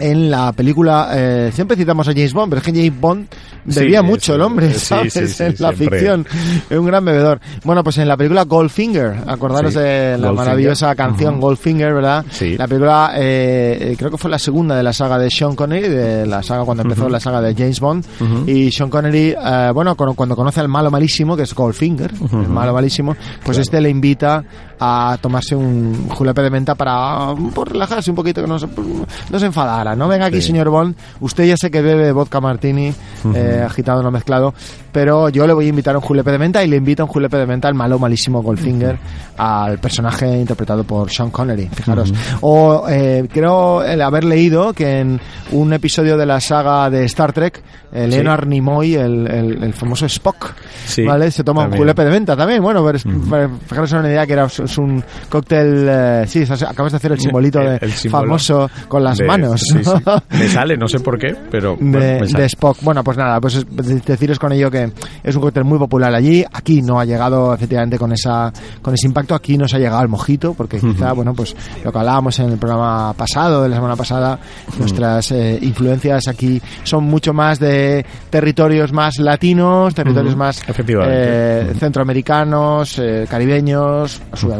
en 0.00 0.30
la 0.30 0.52
película, 0.52 1.10
eh, 1.12 1.50
siempre 1.52 1.76
citamos 1.76 2.06
a 2.06 2.12
James 2.12 2.32
Bond, 2.32 2.50
pero 2.50 2.60
es 2.60 2.66
que 2.66 2.72
James 2.72 3.00
Bond 3.00 3.26
Sí, 3.68 3.80
bebía 3.80 4.00
mucho 4.00 4.26
sí, 4.26 4.32
el 4.32 4.40
hombre, 4.42 4.72
sí, 4.72 4.78
¿sabes? 4.78 5.12
sí, 5.12 5.26
sí, 5.26 5.42
en 5.42 5.54
la 5.58 5.72
siempre. 5.74 5.98
ficción, 5.98 6.26
es 6.70 6.78
un 6.78 6.86
gran 6.86 7.04
bebedor. 7.04 7.40
Bueno, 7.64 7.82
pues 7.82 7.98
en 7.98 8.06
la 8.06 8.16
película 8.16 8.44
Goldfinger, 8.44 9.24
acordaros 9.26 9.72
Sí, 9.74 9.80
de 9.80 10.12
la 10.12 10.28
Goldfinger. 10.28 10.34
maravillosa 10.36 10.94
canción 10.94 11.40
Goldfinger, 11.40 11.92
¿verdad? 11.94 12.24
Sí. 12.30 12.56
La 12.56 12.68
película, 12.68 13.12
eh, 13.16 13.76
eh, 13.90 13.94
creo 13.98 14.10
que 14.12 14.16
fue 14.18 14.30
la 14.30 14.38
segunda 14.38 14.76
de 14.76 14.84
la 14.84 14.92
saga 14.92 15.18
de 15.18 15.28
Sean 15.30 15.56
Connery, 15.56 15.88
de 15.88 16.26
la 16.26 16.42
saga 16.44 16.64
cuando 16.64 16.84
empezó 16.84 17.08
la 17.08 17.18
saga 17.20 17.40
de 17.42 17.54
James 17.56 17.80
Bond. 17.80 18.04
Y 18.46 18.70
Sean 18.70 18.88
Connery, 18.90 19.34
eh, 19.44 19.70
bueno, 19.74 19.96
cuando, 19.96 20.14
cuando 20.14 20.36
conoce 20.36 20.60
al 20.60 20.68
malo 20.68 20.90
malísimo, 20.92 21.36
que 21.36 21.42
es 21.42 21.52
Goldfinger, 21.54 22.12
el 22.32 22.48
malo 22.48 22.72
malísimo, 22.72 23.16
pues 23.44 23.58
este 23.58 23.80
le 23.80 23.90
invita 23.90 24.44
a 24.80 25.18
tomarse 25.20 25.54
un 25.56 26.08
julepe 26.08 26.42
de 26.42 26.50
menta 26.50 26.74
para 26.74 27.34
pues, 27.54 27.68
relajarse 27.68 28.10
un 28.10 28.16
poquito, 28.16 28.40
que 28.42 28.48
no 28.48 28.58
se, 28.58 28.66
no 29.30 29.38
se 29.38 29.46
enfadara, 29.46 29.94
¿no? 29.96 30.08
Venga 30.08 30.26
aquí, 30.26 30.40
Sí. 30.40 30.48
señor 30.48 30.68
Bond, 30.70 30.94
usted 31.20 31.44
ya 31.44 31.56
sé 31.56 31.70
que 31.70 31.82
bebe 31.82 32.12
vodka 32.12 32.40
martini, 32.40 32.92
eh, 33.34 33.62
agitado, 33.66 34.02
no 34.02 34.10
mezclado, 34.10 34.54
pero 34.92 35.28
yo 35.28 35.46
le 35.46 35.52
voy 35.52 35.66
a 35.66 35.68
invitar 35.68 35.94
a 35.94 35.98
un 35.98 36.04
julepe 36.04 36.30
de 36.32 36.38
menta 36.38 36.62
y 36.64 36.68
le 36.68 36.76
invito 36.76 37.02
a 37.02 37.06
un 37.06 37.10
julepe 37.12 37.36
de 37.36 37.46
menta 37.46 37.68
al 37.68 37.74
malo 37.74 37.98
malísimo 37.98 38.42
Goldfinger, 38.42 38.98
al 39.36 39.78
personaje 39.78 40.26
interpretado 40.38 40.84
por 40.84 41.10
Sean 41.10 41.30
Connery, 41.30 41.68
fijaros. 41.68 42.12
O 42.40 42.86
eh, 42.88 43.26
creo 43.32 43.82
el 43.82 44.00
haber 44.02 44.24
leído 44.24 44.72
que 44.72 45.00
en 45.00 45.20
un 45.52 45.72
episodio 45.72 46.16
de 46.16 46.26
la 46.26 46.40
saga 46.40 46.88
de 46.90 47.04
Star 47.04 47.32
Trek, 47.32 47.62
eh, 47.92 48.06
Sí. 48.08 48.10
Leonard 48.16 48.46
Nimoy, 48.46 48.94
el, 48.94 49.26
el- 49.26 49.62
el 49.64 49.72
famoso 49.72 50.06
Spock, 50.06 50.52
Sí, 50.86 51.04
¿vale? 51.04 51.30
Se 51.30 51.42
toma 51.42 51.62
también. 51.62 51.80
un 51.80 51.84
julepe 51.86 52.04
de 52.04 52.10
menta 52.10 52.36
también, 52.36 52.62
bueno, 52.62 52.84
pero 52.84 52.98
fijaros 53.66 53.92
en 53.92 53.98
una 53.98 54.08
idea 54.08 54.26
que 54.26 54.32
era 54.34 54.48
es 54.68 54.78
un 54.78 55.02
cóctel, 55.28 55.86
eh, 55.88 56.24
sí, 56.26 56.44
acabas 56.66 56.92
de 56.92 56.96
hacer 56.96 57.12
el 57.12 57.20
simbolito 57.20 57.60
El- 57.60 57.78
de, 57.78 57.86
el 57.86 57.92
famoso 57.92 58.70
con 58.88 59.02
las 59.04 59.18
de- 59.18 59.26
manos. 59.26 59.60
sí, 59.60 59.78
sí. 59.82 59.90
Me 60.30 60.48
sale, 60.48 60.76
no 60.76 60.86
sé 60.88 61.00
por 61.00 61.18
qué, 61.18 61.34
pero 61.50 61.76
bueno, 61.76 61.98
de, 61.98 62.20
me 62.20 62.28
sale. 62.28 62.42
de 62.42 62.46
Spock. 62.48 62.78
Bueno, 62.82 63.02
pues 63.04 63.16
nada, 63.16 63.40
pues 63.40 63.56
es- 63.56 63.66
deciros 64.04 64.38
con 64.38 64.52
ello 64.52 64.70
que 64.70 64.90
es 65.22 65.34
un 65.36 65.42
cóctel 65.42 65.64
muy 65.64 65.78
popular 65.78 66.14
allí. 66.14 66.44
Aquí 66.52 66.82
no 66.82 67.00
ha 67.00 67.04
llegado 67.04 67.52
efectivamente 67.54 67.98
con 67.98 68.12
esa 68.12 68.52
con 68.82 68.94
ese 68.94 69.06
impacto. 69.06 69.34
Aquí 69.34 69.56
no 69.58 69.66
se 69.68 69.76
ha 69.76 69.78
llegado 69.78 69.98
al 69.98 70.08
mojito, 70.08 70.54
porque 70.54 70.78
quizá, 70.78 71.12
bueno, 71.12 71.34
pues 71.34 71.54
lo 71.84 71.90
que 71.92 71.98
hablábamos 71.98 72.38
en 72.38 72.50
el 72.52 72.58
programa 72.58 73.12
pasado, 73.14 73.62
de 73.62 73.68
la 73.68 73.76
semana 73.76 73.96
pasada, 73.96 74.38
nuestras 74.78 75.30
eh, 75.32 75.58
influencias 75.62 76.28
aquí 76.28 76.60
son 76.84 77.04
mucho 77.04 77.32
más 77.32 77.58
de 77.58 78.04
territorios 78.30 78.92
más 78.92 79.18
latinos, 79.18 79.94
territorios 79.94 80.36
más 80.36 80.62
eh, 80.68 81.72
centroamericanos, 81.78 82.98
eh, 82.98 83.26
caribeños, 83.28 84.20
sudamericanos, 84.34 84.57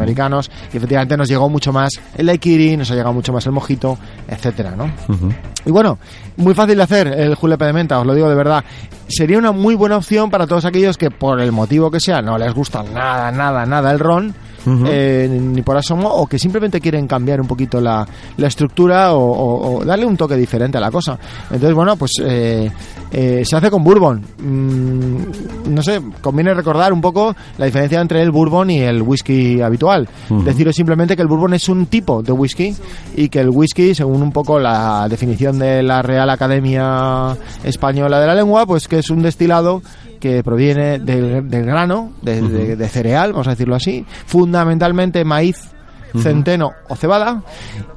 y 0.72 0.76
efectivamente 0.76 1.16
nos 1.16 1.28
llegó 1.28 1.48
mucho 1.48 1.72
más 1.72 1.90
el 2.16 2.26
daiquiri, 2.26 2.76
nos 2.76 2.90
ha 2.90 2.94
llegado 2.94 3.12
mucho 3.12 3.32
más 3.32 3.44
el 3.46 3.52
mojito, 3.52 3.98
etcétera, 4.28 4.74
¿no? 4.76 4.90
Y 5.64 5.70
bueno, 5.70 5.98
muy 6.36 6.54
fácil 6.54 6.76
de 6.76 6.82
hacer 6.82 7.06
el 7.08 7.34
julepe 7.34 7.64
de 7.64 7.72
menta, 7.72 7.98
os 7.98 8.06
lo 8.06 8.14
digo 8.14 8.28
de 8.28 8.34
verdad. 8.34 8.64
Sería 9.08 9.38
una 9.38 9.52
muy 9.52 9.74
buena 9.74 9.96
opción 9.96 10.30
para 10.30 10.46
todos 10.46 10.64
aquellos 10.64 10.96
que 10.96 11.10
por 11.10 11.40
el 11.40 11.52
motivo 11.52 11.90
que 11.90 12.00
sea 12.00 12.20
no 12.22 12.38
les 12.38 12.54
gusta 12.54 12.82
nada, 12.82 13.30
nada, 13.32 13.66
nada 13.66 13.90
el 13.90 13.98
ron. 13.98 14.34
Eh, 14.86 15.28
ni 15.40 15.62
por 15.62 15.76
asomo 15.76 16.08
o 16.08 16.26
que 16.26 16.38
simplemente 16.38 16.80
quieren 16.80 17.06
cambiar 17.06 17.40
un 17.40 17.46
poquito 17.46 17.80
la, 17.80 18.06
la 18.36 18.46
estructura 18.48 19.12
o, 19.14 19.18
o- 19.20 19.78
o 19.78 19.84
darle 19.84 20.06
un 20.06 20.16
toque 20.16 20.36
diferente 20.36 20.78
a 20.78 20.80
la 20.80 20.90
cosa. 20.90 21.18
Entonces 21.50 21.74
bueno 21.74 21.96
pues 21.96 22.12
eh, 22.24 22.70
eh, 23.10 23.42
se 23.44 23.56
hace 23.56 23.70
con 23.70 23.82
bourbon. 23.84 24.22
Mm, 24.38 25.72
no 25.74 25.82
sé 25.82 26.00
conviene 26.20 26.54
recordar 26.54 26.92
un 26.92 27.00
poco 27.00 27.34
la 27.58 27.66
diferencia 27.66 28.00
entre 28.00 28.22
el 28.22 28.30
bourbon 28.30 28.70
y 28.70 28.80
el 28.80 29.02
whisky 29.02 29.60
habitual. 29.60 30.08
Deciros 30.44 30.74
simplemente 30.74 31.16
que 31.16 31.22
el 31.22 31.28
bourbon 31.28 31.54
es 31.54 31.68
un 31.68 31.86
tipo 31.86 32.22
de 32.22 32.32
whisky 32.32 32.74
y 33.16 33.28
que 33.28 33.40
el 33.40 33.48
whisky 33.50 33.94
según 33.94 34.22
un 34.22 34.32
poco 34.32 34.58
la 34.58 35.06
definición 35.08 35.58
de 35.58 35.82
la 35.82 36.02
Real 36.02 36.28
Academia 36.30 37.36
Española 37.64 38.20
de 38.20 38.26
la 38.26 38.34
Lengua 38.34 38.66
pues 38.66 38.88
que 38.88 38.98
es 38.98 39.10
un 39.10 39.22
destilado 39.22 39.82
que 40.18 40.42
proviene 40.42 40.98
del, 40.98 41.48
del 41.48 41.64
grano, 41.64 42.12
de, 42.22 42.40
de- 42.42 42.76
de 42.76 42.88
cereal, 42.88 43.32
vamos 43.32 43.46
a 43.46 43.50
decirlo 43.50 43.74
así, 43.76 44.04
fundamentalmente 44.26 45.24
maíz, 45.24 45.70
centeno 46.22 46.72
o 46.88 46.96
cebada, 46.96 47.42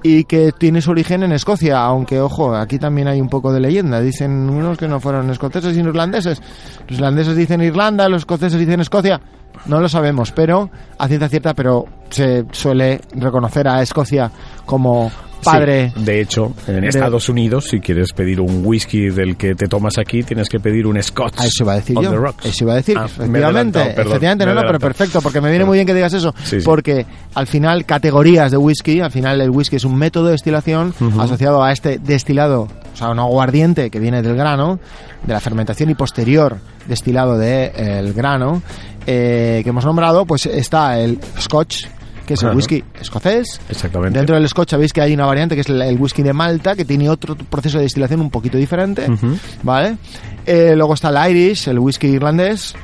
y 0.04 0.25
que 0.25 0.51
tiene 0.51 0.82
su 0.82 0.92
origen 0.92 1.24
en 1.24 1.32
Escocia, 1.32 1.80
aunque 1.82 2.20
ojo, 2.20 2.54
aquí 2.56 2.78
también 2.78 3.08
hay 3.08 3.22
un 3.22 3.30
poco 3.30 3.54
de 3.54 3.62
leyenda, 3.62 4.01
dicen 4.01 4.32
unos 4.50 4.78
que 4.78 4.88
no 4.88 5.00
fueron 5.00 5.30
escoceses 5.30 5.74
sino 5.75 5.90
irlandeses, 5.90 6.42
los 6.90 6.98
irlandeses 6.98 7.36
dicen 7.38 7.62
Irlanda, 7.62 8.10
los 8.10 8.24
escoceses 8.24 8.60
dicen 8.60 8.82
Escocia, 8.82 9.22
no 9.66 9.80
lo 9.80 9.88
sabemos, 9.88 10.32
pero 10.34 10.70
a 10.98 11.08
ciencia 11.08 11.30
cierta, 11.30 11.54
pero 11.54 11.86
se 12.10 12.46
suele 12.51 13.00
reconocer 13.16 13.68
a 13.70 13.82
Escocia 13.82 14.30
como 14.66 15.10
padre. 15.43 15.91
Sí, 15.95 16.03
de 16.03 16.21
hecho, 16.21 16.53
en 16.67 16.81
de- 16.81 16.88
Estados 16.88 17.27
Unidos, 17.29 17.65
si 17.69 17.79
quieres 17.79 18.13
pedir 18.13 18.39
un 18.39 18.62
whisky 18.65 19.10
del 19.10 19.36
que 19.38 19.55
te 19.55 19.67
tomas 19.67 19.98
aquí, 19.98 20.24
tienes 20.24 20.48
que 20.50 20.60
pedir 20.60 20.88
un 20.88 21.01
Scotch. 21.01 21.33
Ah, 21.38 21.45
eso 21.45 21.63
iba 21.63 21.74
a 21.74 21.75
decir 21.75 21.98
on 21.98 22.03
yo. 22.03 22.12
the 22.12 22.17
rocks. 22.17 22.45
Eso 22.45 22.63
iba 22.63 22.74
a 22.74 22.75
decir, 22.77 22.98
Ah, 22.98 23.05
efectivamente. 23.05 23.79
perdón, 23.79 24.07
efectivamente, 24.07 24.45
no, 24.45 24.53
no, 24.53 24.62
pero 24.62 24.79
perfecto, 24.79 25.21
porque 25.21 25.41
me 25.41 25.50
viene 25.50 25.65
muy 25.65 25.77
bien 25.77 25.88
que 25.88 25.93
digas 25.93 26.13
eso. 26.13 26.33
Sí, 26.43 26.60
sí. 26.60 26.65
Porque 26.65 27.05
al 27.36 27.48
final, 27.48 27.86
categorías 27.86 28.51
de 28.51 28.57
whisky, 28.57 29.01
al 29.01 29.12
final 29.12 29.41
el 29.41 29.50
whisky 29.50 29.75
es 29.77 29.86
un 29.86 29.95
método 29.95 30.25
de 30.25 30.31
destilación 30.33 30.93
asociado 31.19 31.63
a 31.63 31.71
este 31.71 32.00
destilado, 32.00 32.67
o 32.93 32.98
sea, 32.98 33.10
un 33.10 33.19
aguardiente 33.19 33.89
que 33.89 34.00
viene 34.00 34.21
del 34.21 34.36
grano, 34.36 34.79
de 35.25 35.33
la 35.33 35.39
fermentación 35.39 35.89
y 35.89 35.95
posterior 35.95 36.57
destilado 36.88 37.38
del 37.38 38.13
grano, 38.13 38.62
eh, 39.07 39.62
que 39.63 39.69
hemos 39.69 39.86
nombrado, 39.86 40.25
pues 40.25 40.45
está 40.45 41.00
el 41.00 41.19
Scotch, 41.39 41.86
que 42.25 42.36
es 42.36 42.44
el 42.44 42.56
whisky 42.56 42.84
escocés. 43.00 43.60
Exactamente. 43.70 44.18
Dentro 44.18 44.36
del 44.36 44.48
Scotch 44.48 44.72
sabéis 44.72 44.94
que 44.94 45.01
hay 45.01 45.13
una 45.13 45.25
variante 45.25 45.56
que 45.56 45.62
es 45.62 45.70
el, 45.70 45.82
el 45.82 45.98
whisky 46.00 46.24
de 46.24 46.34
Malta, 46.34 46.75
que 46.75 46.86
tiene 46.86 47.10
otro 47.10 47.36
proceso 47.36 47.78
de 47.78 47.84
destilación 47.84 48.22
un 48.22 48.30
poquito 48.30 48.58
diferente. 48.58 49.08
¿vale? 49.63 49.98
Eh, 50.46 50.74
luego 50.75 50.94
está 50.94 51.10
el 51.10 51.32
Irish, 51.32 51.68
el 51.68 51.80
whisky 51.80 52.08
irlandés. 52.08 52.75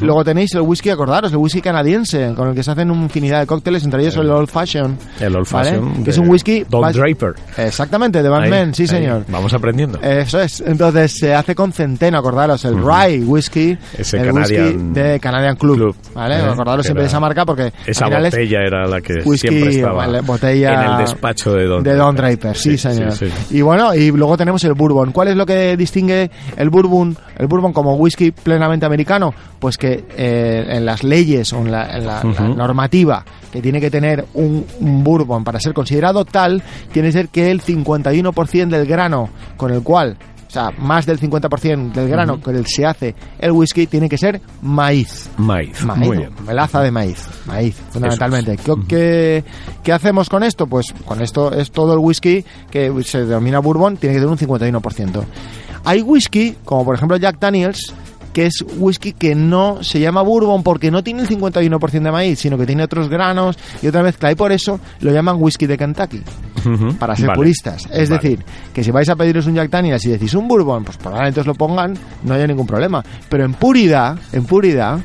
Luego 0.00 0.24
tenéis 0.24 0.54
el 0.54 0.62
whisky, 0.62 0.90
acordaros, 0.90 1.30
el 1.32 1.38
whisky 1.38 1.60
canadiense, 1.60 2.32
con 2.34 2.48
el 2.48 2.54
que 2.54 2.62
se 2.62 2.70
hacen 2.70 2.90
infinidad 2.90 3.40
de 3.40 3.46
cócteles, 3.46 3.84
entre 3.84 4.02
ellos 4.02 4.16
el 4.16 4.30
Old 4.30 4.48
Fashion. 4.48 4.96
El 5.20 5.36
Old 5.36 5.50
¿vale? 5.50 5.70
Fashion 5.70 6.04
Que 6.04 6.10
es 6.10 6.18
un 6.18 6.28
whisky... 6.28 6.64
Don 6.68 6.92
Draper. 6.92 7.34
Exactamente, 7.56 8.22
de 8.22 8.30
Men, 8.30 8.74
sí 8.74 8.82
ahí. 8.82 8.88
señor. 8.88 9.24
Vamos 9.28 9.52
aprendiendo. 9.54 10.00
Eso 10.00 10.40
es. 10.40 10.60
Entonces 10.60 11.12
se 11.18 11.34
hace 11.34 11.54
con 11.54 11.72
centeno, 11.72 12.18
acordaros, 12.18 12.64
el 12.64 12.76
Rye 12.76 13.24
Whisky, 13.24 13.76
Ese 13.96 14.18
el 14.18 14.26
Canadian 14.26 14.66
whisky 14.66 15.00
de 15.00 15.20
Canadian 15.20 15.56
Club, 15.56 15.76
Club, 15.76 15.96
¿vale? 16.14 16.36
¿eh? 16.36 16.42
Acordaros 16.42 16.84
siempre 16.84 17.02
de 17.02 17.08
esa 17.08 17.20
marca 17.20 17.44
porque 17.44 17.72
Esa 17.86 18.06
botella 18.08 18.60
era 18.66 18.86
la 18.86 19.00
que 19.00 19.22
whisky, 19.24 19.48
siempre 19.48 19.74
estaba 19.76 19.94
vale, 19.94 20.20
botella 20.20 20.74
en 20.74 20.90
el 20.92 20.98
despacho 20.98 21.52
de 21.52 21.66
Don 21.66 21.82
de 21.82 21.94
Don 21.94 22.14
Draper, 22.16 22.56
sí, 22.56 22.72
Sí, 22.72 22.78
señor. 22.78 23.12
sí, 23.12 23.26
sí. 23.28 23.56
Y 23.58 23.62
bueno, 23.62 23.94
y 23.94 24.10
luego 24.10 24.36
tenemos 24.36 24.62
el 24.64 24.74
bourbon. 24.74 25.12
¿Cuál 25.12 25.28
es 25.28 25.36
lo 25.36 25.46
que 25.46 25.76
distingue 25.76 26.30
el 26.56 26.70
bourbon, 26.70 27.16
el 27.36 27.46
bourbon 27.46 27.72
como 27.72 27.94
whisky 27.96 28.30
plenamente 28.32 28.86
americano? 28.86 29.32
Pues 29.64 29.78
que 29.78 30.04
eh, 30.14 30.62
en 30.68 30.84
las 30.84 31.02
leyes 31.04 31.50
o 31.54 31.60
en 31.60 31.70
la, 31.72 31.86
en 31.96 32.04
la- 32.06 32.22
la 32.22 32.28
Ujú. 32.30 32.54
normativa 32.54 33.24
que 33.50 33.62
tiene 33.62 33.80
que 33.80 33.90
tener 33.90 34.26
un, 34.34 34.66
un 34.78 35.02
bourbon 35.02 35.42
para 35.42 35.58
ser 35.58 35.72
considerado 35.72 36.26
tal, 36.26 36.62
tiene 36.92 37.08
que 37.08 37.12
ser 37.12 37.28
que 37.30 37.50
el 37.50 37.62
51% 37.62 38.68
del 38.68 38.84
grano 38.86 39.30
con 39.56 39.72
el 39.72 39.80
cual 39.82 40.18
o 40.46 40.50
sea, 40.50 40.70
más 40.76 41.06
del 41.06 41.18
50% 41.18 41.92
del 41.92 42.08
grano 42.10 42.42
con 42.42 42.54
el 42.54 42.64
que 42.64 42.68
se 42.70 42.84
hace 42.84 43.14
el 43.38 43.52
whisky 43.52 43.86
tiene 43.86 44.06
que 44.10 44.18
ser 44.18 44.38
maíz. 44.60 45.30
Maíz. 45.38 45.82
Maíz, 45.82 46.06
Muy 46.08 46.18
bien. 46.18 46.30
melaza 46.46 46.82
de 46.82 46.90
maíz, 46.90 47.26
maíz, 47.46 47.74
fundamentalmente. 47.90 48.58
¿Qué, 48.58 48.72
qué, 48.86 49.44
qué 49.82 49.92
hacemos 49.94 50.28
con 50.28 50.42
esto? 50.42 50.66
Pues 50.66 50.92
con 51.06 51.22
esto 51.22 51.50
es 51.54 51.70
todo 51.72 51.94
el 51.94 52.00
whisky 52.00 52.44
que 52.70 52.92
se 53.02 53.24
denomina 53.24 53.60
bourbon, 53.60 53.96
tiene 53.96 54.14
que 54.16 54.20
tener 54.20 54.30
un 54.30 54.36
51%. 54.38 55.22
Hay 55.86 56.02
whisky, 56.02 56.54
como 56.66 56.84
por 56.84 56.96
ejemplo 56.96 57.16
Jack 57.16 57.38
Daniels, 57.38 57.94
que 58.34 58.46
es 58.46 58.64
whisky 58.76 59.12
que 59.12 59.34
no 59.34 59.82
se 59.82 60.00
llama 60.00 60.20
bourbon 60.20 60.62
porque 60.62 60.90
no 60.90 61.02
tiene 61.02 61.22
el 61.22 61.28
51% 61.28 61.90
de 61.90 62.12
maíz, 62.12 62.40
sino 62.40 62.58
que 62.58 62.66
tiene 62.66 62.82
otros 62.82 63.08
granos 63.08 63.56
y 63.80 63.86
otra 63.86 64.02
mezcla, 64.02 64.30
y 64.30 64.34
por 64.34 64.52
eso 64.52 64.78
lo 65.00 65.12
llaman 65.12 65.36
whisky 65.38 65.66
de 65.66 65.78
Kentucky 65.78 66.20
para 66.98 67.14
ser 67.14 67.28
Vale. 67.28 67.36
puristas. 67.36 67.86
Es 67.92 68.10
Vale. 68.10 68.20
decir, 68.22 68.44
que 68.74 68.82
si 68.82 68.90
vais 68.90 69.08
a 69.08 69.16
pediros 69.16 69.46
un 69.46 69.54
Jack 69.54 69.70
Daniels 69.70 70.04
y 70.04 70.10
decís 70.10 70.34
un 70.34 70.48
bourbon, 70.48 70.84
pues 70.84 70.96
probablemente 70.96 71.40
os 71.40 71.46
lo 71.46 71.54
pongan, 71.54 71.96
no 72.24 72.34
haya 72.34 72.46
ningún 72.46 72.66
problema. 72.66 73.02
Pero 73.28 73.44
en 73.44 73.54
puridad, 73.54 74.18
en 74.32 74.44
puridad, 74.44 74.98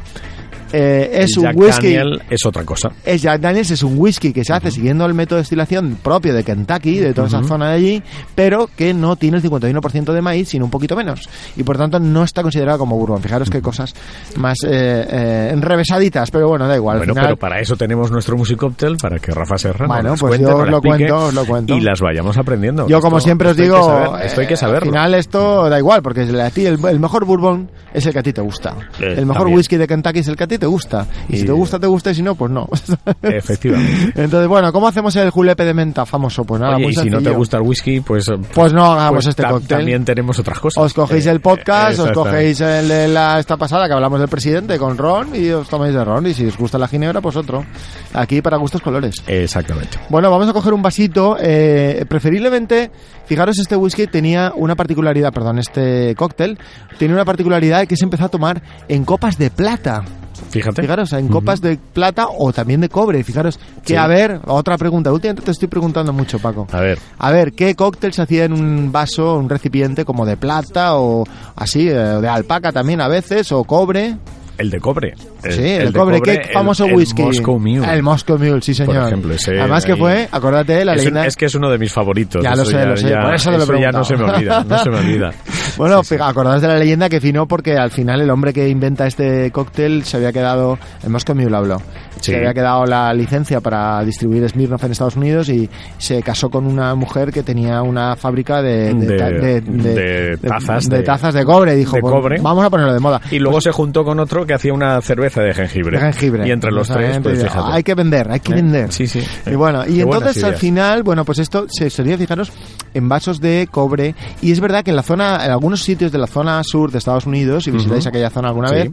eh, 0.74 1.10
es 1.14 1.32
El 1.34 1.40
un 1.40 1.44
Jack 1.46 1.58
whisky. 1.58 1.94
Daniel 1.96 2.22
es 2.30 2.46
otra 2.46 2.64
cosa. 2.64 2.90
Es 3.04 3.22
Jack 3.22 3.42
Daniels 3.42 3.72
es 3.72 3.84
un 3.84 3.98
whisky 3.98 4.32
que 4.34 4.44
se 4.44 4.54
hace 4.54 4.72
siguiendo 4.72 5.06
el 5.06 5.14
método 5.14 5.38
de 5.38 5.42
destilación 5.42 5.98
propio 6.02 6.34
de 6.34 6.44
Kentucky, 6.44 6.98
de 6.98 7.14
toda 7.14 7.28
esa 7.28 7.44
zona 7.44 7.70
de 7.70 7.76
allí, 7.76 8.04
pero 8.36 8.70
que 8.76 8.94
no 8.94 9.16
tiene 9.16 9.38
el 9.38 9.44
51% 9.44 10.14
de 10.14 10.22
maíz, 10.22 10.50
sino 10.50 10.66
un 10.66 10.72
poquito 10.72 10.96
menos. 10.96 11.28
Y 11.56 11.64
por 11.64 11.78
tanto 11.78 12.00
no 12.00 12.24
está 12.24 12.42
considerado 12.42 12.80
como 12.80 12.98
bourbon. 12.98 13.22
Fijaros 13.22 13.50
qué 13.50 13.62
cosas 13.62 13.94
más 14.36 14.58
eh, 14.66 15.06
eh, 15.10 15.50
enrevesaditas, 15.54 16.32
pero 16.32 16.48
bueno, 16.48 16.68
da 16.68 16.76
igual. 16.76 16.96
al 16.98 17.00
Bueno, 17.00 17.14
final- 17.14 17.26
pero 17.28 17.38
para 17.38 17.60
eso 17.60 17.76
tenemos 17.76 18.12
nuestro 18.12 18.38
musicóctel, 18.38 18.98
para 18.98 19.20
que 19.20 19.32
Rafa 19.32 19.58
Serrano 19.58 19.94
Bueno, 19.94 20.10
nos 20.12 20.20
pues 20.20 20.32
cuente, 20.32 20.48
yo 20.50 20.58
os 20.58 20.70
lo 20.70 20.82
cuento, 20.82 21.16
os 21.26 21.34
lo 21.34 21.46
cuento. 21.46 21.76
Y 21.76 21.82
las 21.82 22.00
vayamos 22.02 22.38
aprendiendo. 22.38 22.88
Yo, 22.88 23.02
como 23.02 23.20
siempre 23.20 23.50
os 23.50 23.58
hay 23.58 23.64
digo, 23.64 23.84
saber, 23.84 24.26
esto 24.26 24.42
hay 24.42 24.48
que 24.48 24.54
eh, 24.54 24.58
saberlo. 24.58 24.90
al 24.90 24.94
final 24.94 25.14
esto 25.16 25.70
da 25.70 25.78
igual, 25.80 26.02
porque 26.02 26.22
a 26.22 26.50
ti 26.52 26.66
el, 26.66 26.78
el 26.86 27.00
mejor 27.00 27.26
bourbon 27.26 27.70
es 27.94 28.06
el 28.06 28.14
que 28.14 28.20
a 28.20 28.24
ti 28.24 28.34
te 28.34 28.42
gusta. 28.42 28.76
Eh, 29.00 29.16
el 29.18 29.26
mejor 29.26 29.40
también. 29.44 29.58
whisky 29.58 29.78
de 29.78 29.88
Kentucky 29.88 30.20
es 30.20 30.28
el 30.28 30.36
que 30.36 30.44
a 30.44 30.48
ti 30.48 30.58
te 30.60 30.66
gusta. 30.68 31.08
Y, 31.28 31.36
Y- 31.36 31.40
si 31.40 31.46
te 31.46 31.52
gusta, 31.52 31.80
te 31.80 31.88
gusta, 31.88 32.12
y 32.12 32.16
si 32.16 32.22
no, 32.22 32.36
pues 32.36 32.52
no. 32.52 32.68
Efectivamente. 33.24 34.22
Entonces, 34.22 34.48
bueno, 34.48 34.72
¿cómo 34.72 34.88
hacemos 34.88 35.16
el 35.16 35.30
julepe 35.32 35.66
de 35.66 35.74
menta 35.74 36.06
famoso? 36.06 36.44
Pues 36.44 36.62
nada, 36.62 36.76
Oye, 36.76 36.84
muy 36.84 36.92
y 36.92 36.96
si 36.96 37.02
no 37.06 37.06
te 37.06 37.12
sencillo. 37.24 37.36
gusta 37.38 37.58
el 37.58 37.64
whisky, 37.64 38.00
pues... 38.02 38.28
eh, 38.28 38.38
Pues 38.54 38.74
no 38.74 38.86
hagamos 38.92 39.12
pues 39.24 39.28
este 39.28 39.44
ta- 39.44 39.50
cóctel. 39.52 39.78
También 39.80 40.06
tenemos 40.06 40.38
otras 40.40 40.60
cosas. 40.60 40.84
Os 40.84 40.94
cogéis 40.94 41.26
Eh, 41.26 41.32
el 41.32 41.40
podcast, 41.42 42.00
os 42.00 42.12
cogéis 42.12 42.60
el 42.62 42.88
de 42.88 43.08
la 43.08 43.40
esta 43.40 43.58
pasada 43.58 43.88
que 43.88 43.94
hablamos 43.94 44.20
del 44.20 44.30
presidente 44.30 44.78
con 44.78 44.98
Ron 44.98 45.36
y 45.36 45.50
os 45.50 45.68
tomáis 45.68 45.94
de 45.94 46.04
Ron. 46.04 46.28
Y 46.28 46.34
si 46.34 46.46
os 46.46 46.58
gusta 46.58 46.78
la 46.78 46.88
ginebra, 46.88 47.22
pues 47.22 47.36
otro. 47.36 47.66
Aquí 48.14 48.42
para 48.42 48.58
gustos 48.58 48.82
colores. 48.82 49.16
Exactamente. 49.28 49.98
Bueno, 50.10 50.30
vamos 50.30 50.48
a 50.50 50.54
coger 50.54 50.74
un 50.74 50.82
vasito. 50.82 51.38
eh, 51.40 52.06
preferiblemente, 52.10 52.92
fijaros, 53.26 53.58
este 53.60 53.76
whisky 53.76 54.08
tenía 54.08 54.52
una 54.56 54.76
particularidad, 54.76 55.32
perdón, 55.32 55.60
este 55.60 56.14
cóctel 56.16 56.58
tenía 56.98 57.16
una 57.16 57.26
particularidad 57.26 57.88
que 57.88 57.96
se 57.96 58.04
empezó 58.04 58.26
a 58.26 58.30
tomar 58.30 58.62
en 58.88 59.06
copas 59.06 59.38
de 59.38 59.50
plata. 59.50 60.04
Fíjate. 60.50 60.82
Fijaros, 60.82 61.14
en 61.14 61.28
copas 61.28 61.62
de 61.62 61.78
plata 61.94 62.28
o 62.30 62.52
también 62.54 62.82
de 62.82 62.90
cobre. 62.90 63.24
Fijaros, 63.24 63.58
que 63.84 63.94
Sí. 63.94 63.96
a 63.96 64.08
ver, 64.08 64.40
otra 64.48 64.78
pregunta. 64.78 65.12
Últimamente 65.12 65.44
te 65.46 65.52
estoy 65.52 65.68
preguntando 65.68 66.12
mucho, 66.14 66.40
Paco. 66.40 66.68
A 66.72 66.80
ver, 66.82 67.00
A 67.18 67.32
ver, 67.32 67.54
¿qué 67.54 67.76
cóctel 67.76 68.14
se 68.14 68.22
hacía 68.22 68.46
en 68.46 68.54
un 68.54 68.92
vaso, 68.92 69.38
un 69.38 69.50
recipiente 69.50 70.06
como 70.06 70.26
de 70.26 70.38
plata 70.38 70.96
o 70.96 71.26
así, 71.56 71.88
eh, 71.90 71.94
de 71.94 72.28
alpaca 72.28 72.72
también 72.72 73.02
a 73.02 73.08
veces, 73.08 73.52
o 73.52 73.64
cobre? 73.64 74.18
el 74.58 74.70
de 74.70 74.80
cobre. 74.82 75.14
El- 75.44 75.54
sí, 75.54 75.62
el, 75.62 75.82
el 75.82 75.94
de 75.94 76.00
cobre. 76.00 76.22
¿Qué 76.22 76.32
el- 76.34 76.54
famoso 76.54 76.86
el 76.86 76.96
whisky? 76.96 77.22
Moscow 77.24 77.60
Mule. 77.60 77.94
El 77.94 78.04
Moscow 78.04 78.38
Mule, 78.38 78.62
sí, 78.62 78.74
señor. 78.74 79.08
ejemplo, 79.08 79.34
ese 79.34 79.60
Además 79.60 79.86
que 79.86 79.96
fue, 79.96 80.28
acuérdate, 80.32 80.84
la 80.86 80.94
es, 80.94 81.00
un- 81.00 81.06
leyenda... 81.06 81.26
es 81.26 81.36
que 81.36 81.46
es 81.46 81.56
uno 81.56 81.70
de 81.70 81.78
mis 81.78 81.92
favoritos. 81.94 82.44
Ya 82.44 82.56
lo 82.56 82.64
Eso 82.64 82.72
sé, 82.72 82.86
lo 82.86 82.98
sé, 82.98 83.16
por 83.16 83.34
eso 83.34 83.52
te 83.52 83.58
lo 83.58 83.78
he 83.78 83.82
ya 83.82 83.92
no 83.92 84.04
se 84.04 84.16
me 84.18 84.24
olvida, 84.24 84.64
no 84.64 84.78
se 84.80 84.90
me 84.90 84.98
olvida. 84.98 85.32
Bueno, 85.78 86.04
fija- 86.04 86.28
acordaos 86.28 86.62
de 86.62 86.68
la 86.68 86.78
leyenda 86.78 87.08
que 87.08 87.22
finó 87.22 87.48
porque 87.48 87.78
al 87.78 87.90
final 87.92 88.20
el 88.20 88.30
hombre 88.32 88.52
que 88.52 88.68
inventa 88.68 89.08
este 89.08 89.50
cóctel 89.52 90.04
se 90.04 90.18
había 90.18 90.34
quedado, 90.34 90.78
el 91.04 91.10
Moscow 91.10 91.34
Mule 91.36 91.56
habló, 91.56 91.78
Sí. 92.20 92.32
se 92.32 92.38
había 92.38 92.54
quedado 92.54 92.86
la 92.86 93.14
licencia 93.14 93.62
para 93.62 94.04
distribuir 94.04 94.50
Smirnoff 94.50 94.84
en 94.84 94.92
Estados 94.92 95.16
Unidos 95.16 95.48
y 95.48 95.70
se 95.98 96.22
casó 96.22 96.50
con 96.50 96.66
una 96.68 96.94
mujer 96.96 97.32
que 97.32 97.44
tenía 97.44 97.82
una 97.82 98.18
fábrica 98.18 98.62
de, 98.62 98.94
de, 98.94 99.62
De- 99.62 99.62
de- 99.62 100.38
tazas 100.38 100.90
de, 100.90 101.02
tazas 101.02 101.34
de 101.34 101.46
cobre 101.46 101.76
dijo, 101.76 101.96
de 101.96 102.02
pues, 102.02 102.14
cobre. 102.14 102.42
vamos 102.42 102.66
a 102.66 102.70
ponerlo 102.70 102.94
de 102.94 103.00
moda. 103.00 103.22
Y 103.32 103.40
luego 103.40 103.62
se 103.62 103.72
juntó 103.72 104.04
con 104.04 104.20
otro 104.20 104.46
que 104.46 104.54
hacía 104.56 104.74
una 104.74 105.00
cerveza 105.02 105.29
de 105.36 105.54
jengibre. 105.54 105.98
De 106.00 106.04
jengibre. 106.12 106.48
Y 106.48 106.52
entre 106.52 106.72
los 106.72 106.88
tres, 106.88 107.20
pues 107.22 107.44
fíjate. 107.44 107.72
Hay 107.72 107.84
que 107.84 107.96
vender, 107.96 108.32
hay 108.32 108.40
que 108.40 108.52
¿Eh? 108.52 108.56
vender. 108.56 108.92
Sí, 108.92 109.08
sí. 109.08 109.22
Y 109.46 109.56
bueno, 109.56 109.84
y 109.88 109.96
Qué 109.96 110.02
entonces 110.02 110.44
al 110.44 110.56
final, 110.56 111.04
bueno, 111.04 111.26
pues 111.26 111.40
esto 111.40 111.66
se 111.70 111.90
solía 111.90 112.18
fijaros 112.18 112.52
en 112.94 113.08
vasos 113.10 113.40
de 113.40 113.68
cobre 113.72 114.16
y 114.42 114.52
es 114.52 114.60
verdad 114.60 114.84
que 114.84 114.90
en 114.92 114.96
la 114.96 115.04
zona, 115.04 115.46
en 115.46 115.52
algunos 115.52 115.84
sitios 115.84 116.12
de 116.12 116.18
la 116.18 116.28
zona 116.28 116.62
sur 116.64 116.92
de 116.92 116.98
Estados 116.98 117.26
Unidos, 117.26 117.64
si 117.66 117.72
visitáis 117.72 118.08
aquella 118.08 118.30
zona 118.30 118.50
alguna 118.50 118.70
Sí. 118.70 118.76
vez, 118.76 118.90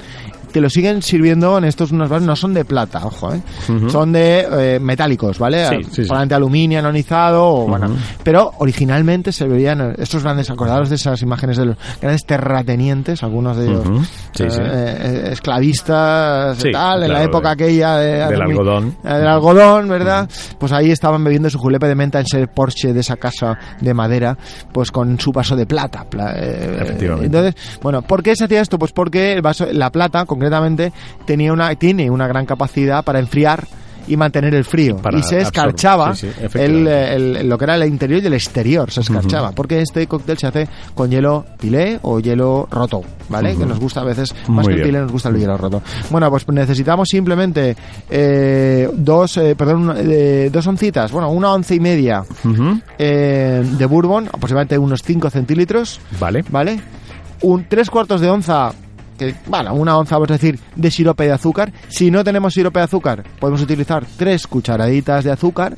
te 0.52 0.60
lo 0.60 0.70
siguen 0.70 1.02
sirviendo 1.02 1.58
en 1.58 1.64
estos 1.64 1.92
unos 1.92 2.08
vasos, 2.08 2.26
no 2.26 2.36
son 2.36 2.54
de 2.54 2.64
plata, 2.64 3.04
ojo, 3.04 3.32
¿eh? 3.34 3.42
Son 3.88 4.12
de 4.12 4.46
eh, 4.76 4.78
metálicos, 4.80 5.38
¿vale? 5.38 5.68
Sí, 5.68 5.76
sí, 5.84 5.90
sí. 5.90 6.02
Probablemente 6.02 6.34
aluminio 6.34 6.78
anonizado, 6.78 7.44
o, 7.44 7.66
bueno, 7.68 7.88
pero 8.22 8.52
originalmente 8.58 9.32
se 9.32 9.46
veían 9.46 9.94
estos 9.98 10.22
grandes, 10.22 10.50
acordados 10.50 10.88
de 10.88 10.94
esas 10.96 11.20
imágenes 11.22 11.56
de 11.56 11.66
los 11.66 11.76
grandes 12.00 12.24
terratenientes, 12.24 13.22
algunos 13.22 13.56
de 13.56 13.66
ellos. 13.66 13.82
Sí, 14.32 14.44
eh, 14.44 14.50
sí. 14.50 14.60
eh, 14.62 15.28
esclavistas 15.32 16.58
tal, 16.72 17.02
en 17.02 17.12
la 17.12 17.22
época 17.22 17.48
de- 17.48 17.54
aquella 17.54 17.96
de, 17.96 18.12
del 18.18 18.28
de- 18.38 18.42
algodón. 18.44 18.96
del 19.02 19.26
algodón, 19.26 19.88
¿verdad? 19.88 20.28
Pues 20.58 20.72
ahí 20.72 20.90
estaban 20.90 21.22
bebiendo 21.24 21.50
su 21.50 21.58
julepe 21.58 21.86
de 21.88 21.94
menta 21.94 22.20
en 22.20 22.26
ese 22.26 22.46
Porsche 22.46 22.92
de 22.92 23.00
esa 23.00 23.16
casa 23.16 23.58
de 23.80 23.94
madera, 23.94 24.36
pues 24.72 24.90
con 24.90 25.18
su 25.20 25.32
vaso 25.32 25.56
de 25.56 25.66
plata. 25.66 26.04
pla- 26.08 26.32
Efectivamente. 26.36 27.26
Entonces, 27.26 27.78
bueno, 27.82 28.02
¿por 28.02 28.22
qué 28.22 28.34
se 28.36 28.44
hacía 28.44 28.60
esto? 28.60 28.78
Pues 28.78 28.92
porque 28.92 29.32
el 29.32 29.42
vaso, 29.42 29.66
la 29.72 29.90
plata, 29.90 30.24
concretamente, 30.36 30.92
tenía 31.24 31.52
una, 31.52 31.74
tiene 31.74 32.10
una 32.10 32.26
gran 32.26 32.46
capacidad 32.46 33.02
para 33.04 33.18
enfriar 33.18 33.66
y 34.08 34.16
mantener 34.16 34.54
el 34.54 34.64
frío. 34.64 34.98
Para 34.98 35.18
y 35.18 35.22
se 35.24 35.40
escarchaba 35.40 36.14
sí, 36.14 36.28
sí, 36.32 36.46
el, 36.58 37.48
lo 37.48 37.58
que 37.58 37.64
era 37.64 37.74
el 37.74 37.86
interior 37.88 38.22
y 38.22 38.26
el 38.26 38.34
exterior, 38.34 38.88
se 38.90 39.00
escarchaba. 39.00 39.50
Porque 39.50 39.80
este 39.80 40.06
cóctel 40.06 40.38
se 40.38 40.46
hace 40.46 40.68
con 40.94 41.10
hielo 41.10 41.44
pilé 41.58 41.98
o 42.02 42.20
hielo 42.20 42.68
roto, 42.70 43.02
¿vale? 43.28 43.56
Que 43.56 43.66
nos 43.66 43.80
gusta 43.80 44.02
a 44.02 44.04
veces, 44.04 44.32
Muy 44.46 44.58
más 44.58 44.66
que 44.66 44.72
el 44.74 44.76
bien. 44.76 44.88
pilé, 44.90 45.00
nos 45.00 45.10
gusta 45.10 45.28
el 45.30 45.38
hielo 45.38 45.56
roto. 45.56 45.82
Bueno, 46.10 46.30
pues 46.30 46.46
necesitamos 46.48 47.08
simplemente 47.08 47.76
eh, 48.08 48.88
dos, 48.94 49.38
eh, 49.38 49.56
perdón, 49.56 49.92
eh, 49.96 50.50
dos 50.52 50.66
oncitas, 50.68 51.10
bueno, 51.10 51.30
una 51.30 51.52
once 51.52 51.74
y 51.74 51.80
media 51.80 52.22
eh, 52.98 53.64
de 53.76 53.86
bourbon, 53.86 54.28
aproximadamente 54.28 54.78
unos 54.78 55.02
5 55.02 55.30
centímetros, 55.30 56.00
Vale. 56.20 56.44
¿vale? 56.48 56.80
Un 57.42 57.66
tres 57.68 57.90
cuartos 57.90 58.20
de 58.20 58.30
onza 58.30 58.72
que, 59.18 59.34
bueno, 59.46 59.74
una 59.74 59.96
onza, 59.96 60.16
vamos 60.16 60.30
a 60.30 60.34
decir, 60.34 60.58
de 60.74 60.90
sirope 60.90 61.24
de 61.24 61.32
azúcar. 61.32 61.72
Si 61.88 62.10
no 62.10 62.22
tenemos 62.24 62.54
sirope 62.54 62.78
de 62.80 62.84
azúcar, 62.84 63.24
podemos 63.40 63.60
utilizar 63.62 64.04
tres 64.16 64.46
cucharaditas 64.46 65.24
de 65.24 65.32
azúcar. 65.32 65.76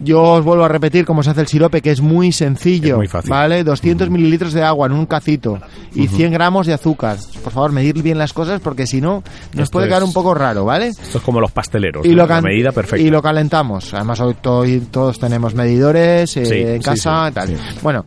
Yo 0.00 0.22
os 0.22 0.44
vuelvo 0.44 0.64
a 0.64 0.68
repetir 0.68 1.04
cómo 1.04 1.24
se 1.24 1.30
hace 1.30 1.40
el 1.40 1.48
sirope, 1.48 1.82
que 1.82 1.90
es 1.90 2.00
muy 2.00 2.30
sencillo. 2.30 2.90
Es 2.92 2.96
muy 2.98 3.08
fácil. 3.08 3.30
¿Vale? 3.30 3.64
200 3.64 4.08
mililitros 4.10 4.52
de 4.52 4.62
agua 4.62 4.86
en 4.86 4.92
un 4.92 5.06
cacito 5.06 5.58
y 5.92 6.06
100 6.06 6.32
gramos 6.32 6.68
de 6.68 6.72
azúcar. 6.74 7.16
Por 7.42 7.52
favor, 7.52 7.72
medir 7.72 8.00
bien 8.00 8.16
las 8.16 8.32
cosas 8.32 8.60
porque 8.60 8.86
si 8.86 9.00
no, 9.00 9.24
nos 9.54 9.64
Esto 9.64 9.72
puede 9.72 9.88
quedar 9.88 10.02
es- 10.02 10.06
un 10.08 10.14
poco 10.14 10.34
raro, 10.34 10.64
¿vale? 10.64 10.86
Esto 10.86 11.18
es 11.18 11.24
como 11.24 11.40
los 11.40 11.50
pasteleros. 11.50 12.06
Y 12.06 12.10
¿no? 12.10 12.18
lo, 12.18 12.26
la 12.28 12.40
medida 12.40 12.70
perfecta. 12.70 13.04
y 13.04 13.10
lo 13.10 13.20
calentamos. 13.20 13.92
Además, 13.92 14.20
hoy 14.20 14.34
to- 14.40 14.64
todos 14.92 15.18
tenemos 15.18 15.56
medidores 15.56 16.36
eh, 16.36 16.46
Sí, 16.46 16.54
en 16.54 16.80
casa. 16.80 17.26
sí, 17.26 17.34
tal. 17.34 17.48
sí. 17.48 17.54
Bueno, 17.82 18.04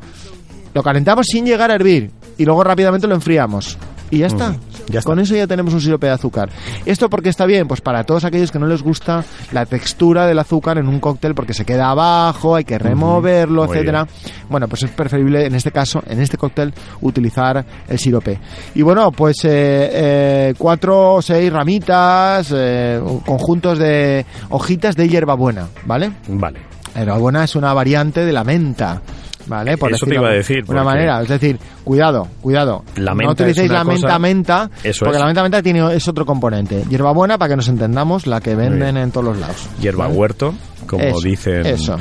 lo 0.73 0.81
calentamos 0.83 1.27
sin 1.29 1.45
llegar 1.45 1.71
a 1.71 1.75
hervir 1.75 2.09
y 2.37 2.45
luego 2.45 2.63
rápidamente 2.63 3.05
lo 3.05 3.15
enfriamos. 3.15 3.77
Y 4.11 4.19
ya 4.19 4.27
está. 4.27 4.55
ya 4.87 4.99
está. 4.99 5.09
Con 5.09 5.19
eso 5.19 5.35
ya 5.35 5.47
tenemos 5.47 5.73
un 5.73 5.81
sirope 5.81 6.07
de 6.07 6.13
azúcar. 6.13 6.49
¿Esto 6.85 7.09
por 7.09 7.23
qué 7.23 7.29
está 7.29 7.45
bien? 7.45 7.67
Pues 7.67 7.81
para 7.81 8.03
todos 8.03 8.25
aquellos 8.25 8.51
que 8.51 8.59
no 8.59 8.67
les 8.67 8.83
gusta 8.83 9.23
la 9.51 9.65
textura 9.65 10.27
del 10.27 10.37
azúcar 10.37 10.77
en 10.77 10.87
un 10.87 10.99
cóctel 10.99 11.33
porque 11.33 11.53
se 11.53 11.65
queda 11.65 11.89
abajo, 11.89 12.55
hay 12.55 12.65
que 12.65 12.77
removerlo, 12.77 13.65
Muy 13.65 13.75
etcétera. 13.75 14.07
Bueno, 14.49 14.67
pues 14.67 14.83
es 14.83 14.91
preferible 14.91 15.45
en 15.45 15.55
este 15.55 15.71
caso, 15.71 16.03
en 16.07 16.21
este 16.21 16.37
cóctel, 16.37 16.73
utilizar 17.01 17.65
el 17.87 17.97
sirope. 17.97 18.39
Y 18.75 18.81
bueno, 18.81 19.11
pues 19.11 19.37
eh, 19.45 19.89
eh, 19.93 20.53
cuatro 20.57 21.15
o 21.15 21.21
seis 21.21 21.51
ramitas, 21.51 22.51
eh, 22.53 23.01
conjuntos 23.25 23.79
de 23.79 24.25
hojitas 24.49 24.95
de 24.95 25.07
hierbabuena, 25.07 25.67
¿vale? 25.85 26.11
Vale. 26.27 26.59
La 26.93 27.01
hierbabuena 27.01 27.45
es 27.45 27.55
una 27.55 27.73
variante 27.73 28.25
de 28.25 28.33
la 28.33 28.43
menta. 28.43 29.01
¿Vale? 29.47 29.73
Eso 29.73 30.05
te 30.05 30.15
iba 30.15 30.27
a 30.27 30.31
de 30.31 30.37
decir, 30.37 30.63
Una 30.67 30.83
manera, 30.83 31.21
es 31.21 31.27
decir, 31.29 31.57
cuidado, 31.83 32.27
cuidado. 32.41 32.83
La 32.95 33.13
no 33.13 33.31
utilicéis 33.31 33.71
la 33.71 33.83
menta 33.83 34.07
cosa- 34.07 34.19
menta, 34.19 34.69
Eso 34.83 35.05
porque 35.05 35.17
es. 35.17 35.19
la 35.21 35.25
menta 35.27 35.41
menta 35.43 35.61
tiene, 35.63 35.95
es 35.95 36.07
otro 36.07 36.25
componente. 36.25 36.83
Hierbabuena, 36.89 37.37
para 37.37 37.49
que 37.49 37.55
nos 37.57 37.67
entendamos, 37.67 38.27
la 38.27 38.39
que 38.41 38.55
venden 38.55 38.97
en 38.97 39.11
todos 39.11 39.25
los 39.25 39.37
lados. 39.39 39.67
Hierba 39.79 40.05
¿vale? 40.07 40.17
huerto, 40.17 40.53
como 40.87 41.03
Eso, 41.03 41.19
dicen 41.21 41.65
eso. 41.65 41.97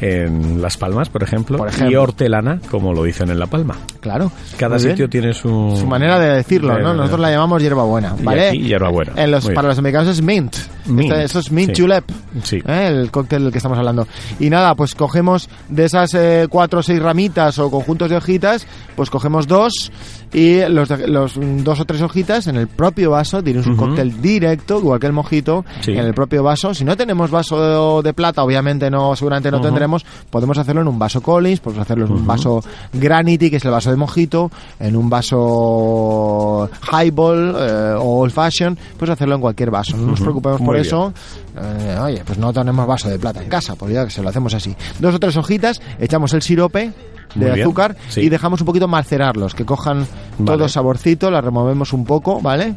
En 0.00 0.60
Las 0.62 0.76
Palmas, 0.76 1.08
por 1.08 1.22
ejemplo, 1.22 1.58
Por 1.58 1.68
ejemplo. 1.68 1.90
y 1.90 1.96
hortelana, 1.96 2.60
como 2.70 2.92
lo 2.92 3.02
dicen 3.04 3.30
en 3.30 3.38
La 3.38 3.46
Palma. 3.46 3.76
Claro. 4.00 4.30
Cada 4.58 4.76
Muy 4.76 4.84
bien. 4.84 4.96
sitio 4.96 5.08
tiene 5.08 5.32
su... 5.34 5.76
su 5.78 5.86
manera 5.86 6.18
de 6.18 6.36
decirlo, 6.36 6.74
de- 6.76 6.82
¿no? 6.82 6.94
Nosotros 6.94 7.20
la 7.20 7.30
llamamos 7.30 7.62
hierbabuena, 7.62 8.14
Y 8.18 8.22
¿vale? 8.22 8.48
aquí 8.48 8.58
hierbabuena. 8.62 9.12
En 9.16 9.30
los, 9.30 9.48
para 9.50 9.68
los 9.68 9.78
americanos 9.78 10.08
es 10.08 10.22
mint. 10.22 10.54
Mint, 10.86 11.10
Este- 11.12 11.24
eso 11.24 11.38
es 11.40 11.50
mint 11.50 11.74
sí. 11.74 11.82
julep. 11.82 12.04
Sí. 12.42 12.56
¿eh? 12.66 12.86
El 12.88 13.10
cóctel 13.10 13.42
del 13.44 13.52
que 13.52 13.58
estamos 13.58 13.78
hablando. 13.78 14.06
Y 14.38 14.50
nada, 14.50 14.74
pues 14.74 14.94
cogemos 14.94 15.48
de 15.68 15.84
esas 15.86 16.12
eh, 16.14 16.46
cuatro 16.48 16.80
o 16.80 16.82
seis 16.82 17.00
ramitas 17.02 17.58
o 17.58 17.70
conjuntos 17.70 18.10
de 18.10 18.16
hojitas, 18.16 18.66
pues 18.94 19.10
cogemos 19.10 19.46
dos 19.46 19.90
y 20.32 20.60
los, 20.68 20.90
los 20.90 21.38
dos 21.64 21.80
o 21.80 21.84
tres 21.84 22.02
hojitas 22.02 22.46
en 22.46 22.56
el 22.56 22.68
propio 22.68 23.12
vaso, 23.12 23.42
tienes 23.42 23.66
un 23.66 23.76
cóctel 23.76 24.20
directo, 24.20 24.78
igual 24.78 25.00
que 25.00 25.06
el 25.06 25.12
mojito, 25.12 25.64
Sí. 25.80 25.92
en 25.92 25.98
el 26.00 26.14
propio 26.14 26.42
vaso. 26.42 26.74
Si 26.74 26.84
no 26.84 26.96
tenemos 26.96 27.30
vaso 27.30 28.02
de, 28.02 28.12
plata, 28.12 28.42
obviamente 28.42 28.90
no, 28.90 29.14
seguramente 29.16 29.50
no 29.50 29.60
tendremos, 29.60 30.04
podemos 30.30 30.58
hacerlo 30.58 30.82
en 30.82 30.88
un 30.88 30.98
vaso 30.98 31.20
Collins, 31.20 31.60
podemos 31.60 31.82
hacerlo 31.82 32.06
en 32.06 32.12
un 32.12 32.26
vaso 32.26 32.62
Granity, 32.92 33.50
que 33.50 33.56
es 33.56 33.64
el 33.64 33.70
vaso 33.70 33.90
de 33.90 33.96
mojito, 33.96 34.50
en 34.80 34.96
un 34.96 35.08
vaso 35.10 36.68
Highball 36.92 37.56
eh, 37.58 37.94
o 37.98 38.20
Old 38.20 38.32
Fashion, 38.32 38.76
pues 38.98 39.10
hacerlo 39.10 39.36
en 39.36 39.40
cualquier 39.40 39.70
vaso. 39.70 39.96
No 39.96 40.08
nos 40.08 40.20
preocupemos 40.20 40.60
por 40.60 40.76
eso. 40.76 41.12
Eh, 41.56 41.98
oye, 42.02 42.22
pues 42.26 42.38
no 42.38 42.52
tenemos 42.52 42.86
vaso 42.86 43.08
de 43.08 43.18
plata 43.18 43.42
en 43.42 43.48
casa, 43.48 43.74
pues 43.76 43.92
ya 43.92 44.04
que 44.04 44.10
se 44.10 44.22
lo 44.22 44.28
hacemos 44.28 44.52
así. 44.54 44.74
Dos 44.98 45.14
o 45.14 45.18
tres 45.18 45.36
hojitas, 45.36 45.80
echamos 45.98 46.32
el 46.34 46.42
sirope 46.42 46.92
de 47.34 47.46
Muy 47.46 47.54
bien, 47.54 47.66
azúcar 47.66 47.96
sí. 48.08 48.20
y 48.22 48.28
dejamos 48.28 48.60
un 48.60 48.66
poquito 48.66 48.88
macerarlos, 48.88 49.54
que 49.54 49.64
cojan 49.64 50.06
Vale. 50.38 50.44
todo 50.58 50.68
saborcito, 50.68 51.30
la 51.30 51.40
removemos 51.40 51.92
un 51.92 52.04
poco, 52.04 52.40
¿vale? 52.40 52.74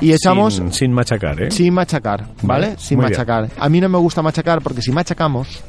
Y 0.00 0.12
echamos 0.12 0.54
Sin, 0.54 0.72
sin 0.72 0.92
machacar, 0.92 1.42
¿eh? 1.42 1.50
sin 1.50 1.72
machacar, 1.72 2.26
¿vale? 2.42 2.74
Sin 2.78 2.98
muy 2.98 3.06
bien. 3.06 3.12
machacar. 3.18 3.48
A 3.58 3.68
mí 3.68 3.80
no 3.80 3.88
me 3.88 3.98
gusta 3.98 4.20
machacar 4.22 4.60
porque 4.60 4.82
si 4.82 4.92
machacamos, 4.92 5.62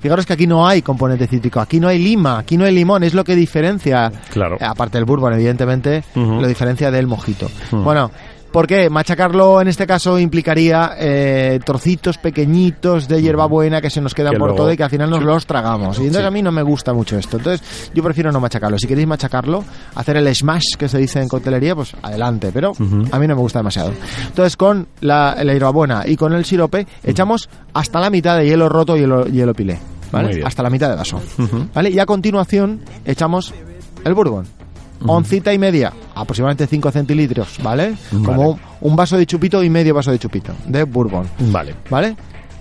fijaros 0.00 0.26
que 0.26 0.32
aquí 0.32 0.46
no 0.46 0.66
hay 0.66 0.82
componente 0.82 1.26
cítrico, 1.26 1.60
aquí 1.60 1.80
no 1.80 1.88
hay 1.88 1.98
lima, 1.98 2.38
aquí 2.38 2.56
no 2.56 2.64
hay 2.64 2.74
limón, 2.74 3.02
es 3.02 3.14
lo 3.14 3.24
que 3.24 3.34
diferencia, 3.34 4.12
Claro. 4.32 4.56
aparte 4.60 4.98
del 4.98 5.04
bourbon, 5.04 5.32
evidentemente, 5.34 6.04
lo 6.14 6.46
diferencia 6.46 6.90
del 6.90 7.06
mojito. 7.06 7.50
Bueno, 7.72 8.10
¿por 8.56 8.66
qué? 8.66 8.88
Machacarlo 8.88 9.60
en 9.60 9.68
este 9.68 9.86
caso 9.86 10.18
implicaría 10.18 10.92
eh, 10.98 11.60
trocitos 11.62 12.16
pequeñitos 12.16 13.06
de 13.06 13.20
hierbabuena 13.20 13.82
que 13.82 13.90
se 13.90 14.00
nos 14.00 14.14
quedan 14.14 14.32
Que 14.32 14.38
por 14.38 14.48
luego- 14.48 14.62
todo 14.62 14.72
y 14.72 14.78
que 14.78 14.82
al 14.84 14.88
final 14.88 15.10
nos 15.10 15.18
Sí. 15.18 15.24
los 15.26 15.44
tragamos. 15.46 15.98
Y 15.98 16.04
entonces 16.06 16.22
Sí. 16.22 16.26
a 16.26 16.30
mí 16.30 16.40
no 16.40 16.52
me 16.52 16.62
gusta 16.62 16.94
mucho 16.94 17.18
esto. 17.18 17.36
Entonces 17.36 17.90
yo 17.92 18.02
prefiero 18.02 18.32
no 18.32 18.40
machacarlo. 18.40 18.78
Si 18.78 18.86
queréis 18.86 19.06
machacarlo, 19.06 19.62
hacer 19.94 20.16
el 20.16 20.34
smash 20.34 20.62
que 20.78 20.88
se 20.88 20.96
dice 20.96 21.20
en 21.20 21.28
coctelería, 21.28 21.74
pues 21.74 21.92
adelante. 22.00 22.50
Pero 22.50 22.72
a 23.12 23.18
mí 23.18 23.26
no 23.26 23.34
me 23.34 23.40
gusta 23.42 23.58
demasiado. 23.58 23.92
Entonces 24.26 24.56
con 24.56 24.88
la, 25.02 25.36
la 25.44 25.52
hierbabuena 25.52 26.04
y 26.06 26.16
con 26.16 26.32
el 26.32 26.46
sirope 26.46 26.86
echamos 27.04 27.50
hasta 27.74 28.00
la 28.00 28.08
mitad 28.08 28.38
de 28.38 28.46
hielo 28.46 28.70
roto 28.70 28.96
y 28.96 29.00
hielo, 29.00 29.26
hielo 29.26 29.52
pilé. 29.52 29.78
¿vale? 30.10 30.42
Hasta 30.42 30.62
la 30.62 30.70
mitad 30.70 30.88
de 30.88 30.96
vaso. 30.96 31.20
¿Vale? 31.74 31.90
Y 31.90 31.98
a 31.98 32.06
continuación 32.06 32.80
echamos 33.04 33.52
el 34.02 34.14
bourbon. 34.14 34.46
Oncita 35.04 35.52
y 35.52 35.58
media, 35.58 35.92
aproximadamente 36.14 36.66
5 36.66 36.90
centilitros, 36.90 37.58
¿vale? 37.62 37.94
Como 38.10 38.26
Vale. 38.52 38.60
un, 38.80 38.90
un 38.90 38.96
vaso 38.96 39.16
de 39.16 39.26
chupito 39.26 39.62
y 39.62 39.68
medio 39.70 39.94
vaso 39.94 40.10
de 40.10 40.18
chupito 40.18 40.52
de 40.66 40.84
bourbon, 40.84 41.26
Vale. 41.50 41.74
¿vale? 41.90 42.16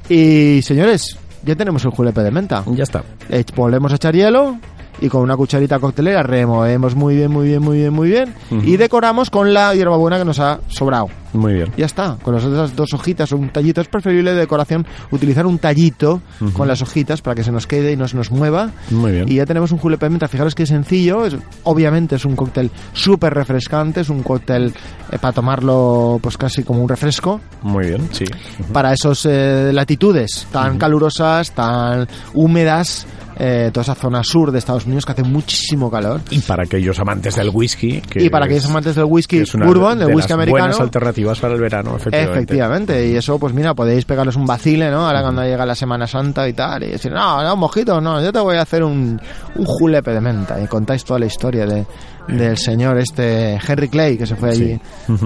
Y 0.09 0.61
señores, 0.61 1.17
ya 1.43 1.55
tenemos 1.55 1.83
el 1.85 1.91
julepe 1.91 2.21
de 2.21 2.31
menta. 2.31 2.63
Ya 2.67 2.83
está. 2.83 3.03
Eh, 3.29 3.43
Volvemos 3.55 3.91
a 3.91 3.95
echar 3.95 4.13
hielo 4.15 4.57
y 5.01 5.09
con 5.09 5.21
una 5.21 5.35
cucharita 5.35 5.79
coctelera 5.79 6.23
removemos 6.23 6.95
muy 6.95 7.15
bien, 7.15 7.31
muy 7.31 7.47
bien, 7.47 7.61
muy 7.61 7.77
bien, 7.79 7.93
muy 7.93 8.09
bien 8.09 8.33
y 8.63 8.77
decoramos 8.77 9.29
con 9.29 9.53
la 9.53 9.75
hierbabuena 9.75 10.17
que 10.17 10.25
nos 10.25 10.39
ha 10.39 10.59
sobrado. 10.67 11.09
Muy 11.35 11.53
bien. 11.53 11.71
Ya 11.77 11.85
está, 11.85 12.17
con 12.21 12.33
las 12.33 12.43
otras 12.45 12.75
dos 12.75 12.93
hojitas 12.93 13.31
o 13.31 13.37
un 13.37 13.49
tallito. 13.49 13.81
Es 13.81 13.87
preferible 13.87 14.33
de 14.33 14.39
decoración 14.39 14.85
utilizar 15.11 15.45
un 15.45 15.59
tallito 15.59 16.21
con 16.53 16.67
las 16.67 16.81
hojitas 16.81 17.21
para 17.21 17.35
que 17.35 17.43
se 17.43 17.51
nos 17.51 17.67
quede 17.67 17.91
y 17.91 17.97
no 17.97 18.07
se 18.07 18.15
nos 18.17 18.31
mueva. 18.31 18.71
Muy 18.89 19.11
bien. 19.11 19.29
Y 19.29 19.35
ya 19.35 19.45
tenemos 19.45 19.71
un 19.71 19.77
julepe 19.77 20.05
de 20.05 20.09
menta. 20.11 20.27
Fijaros 20.27 20.55
que 20.55 20.65
sencillo. 20.65 21.25
Es, 21.25 21.35
obviamente 21.63 22.15
es 22.15 22.25
un 22.25 22.35
cóctel 22.35 22.71
súper 22.93 23.33
refrescante. 23.33 24.01
Es 24.01 24.09
un 24.09 24.23
cóctel 24.23 24.73
eh, 25.11 25.17
para 25.19 25.33
tomarlo 25.33 26.19
pues 26.21 26.37
casi 26.37 26.63
como 26.63 26.81
un 26.81 26.89
refresco. 26.89 27.39
Muy 27.61 27.87
bien, 27.87 28.07
sí. 28.11 28.25
Para 28.71 28.93
esas 28.93 29.25
latitudes 29.73 30.47
tan 30.51 30.77
calurosas, 30.77 31.51
tan 31.51 32.07
húmedas. 32.33 33.05
eh, 33.37 33.69
toda 33.73 33.81
esa 33.83 33.95
zona 33.95 34.23
sur 34.23 34.49
de 34.49 34.59
Estados 34.59 34.85
Unidos 34.85 35.05
que 35.05 35.11
hace 35.11 35.23
muchísimo 35.23 35.91
calor. 35.91 36.21
Y 36.29 36.39
para 36.39 36.63
aquellos 36.63 36.97
amantes 36.99 37.35
del 37.35 37.49
whisky. 37.49 37.99
Que 37.99 38.23
y 38.23 38.29
para 38.29 38.45
aquellos 38.45 38.63
es- 38.63 38.69
amantes 38.69 38.95
del 38.95 39.03
whisky 39.09 39.35
que 39.37 39.43
es 39.43 39.53
una 39.53 39.65
bourbon, 39.65 39.99
de 39.99 40.05
del 40.05 40.15
whisky 40.15 40.29
las 40.29 40.35
americano. 40.37 40.63
buenas 40.67 40.79
alternativas 40.79 41.24
para 41.39 41.53
el 41.55 41.61
verano, 41.61 41.95
efectivamente. 41.95 42.39
Efectivamente, 42.39 43.07
y 43.07 43.15
eso, 43.15 43.37
pues 43.39 43.53
mira, 43.53 43.73
podéis 43.73 44.05
pegarles 44.05 44.35
un 44.35 44.45
vacile, 44.45 44.89
¿no? 44.91 45.05
Ahora 45.07 45.21
cuando 45.21 45.43
llega 45.43 45.65
la 45.65 45.75
Semana 45.75 46.07
Santa 46.07 46.47
y 46.47 46.53
tal, 46.53 46.83
y 46.83 46.91
decir, 46.91 47.11
no, 47.11 47.43
no, 47.43 47.55
mojito, 47.55 47.99
no, 48.01 48.21
yo 48.21 48.31
te 48.31 48.39
voy 48.39 48.57
a 48.57 48.61
hacer 48.61 48.83
un, 48.83 49.19
un 49.55 49.65
julepe 49.65 50.11
de 50.11 50.21
menta. 50.21 50.61
Y 50.61 50.67
contáis 50.67 51.03
toda 51.03 51.19
la 51.19 51.25
historia 51.25 51.65
de, 51.65 51.85
del 52.27 52.57
señor 52.57 52.97
este 52.97 53.59
Henry 53.67 53.87
Clay, 53.89 54.17
que 54.17 54.25
se 54.25 54.35
fue 54.35 54.49
allí 54.51 54.79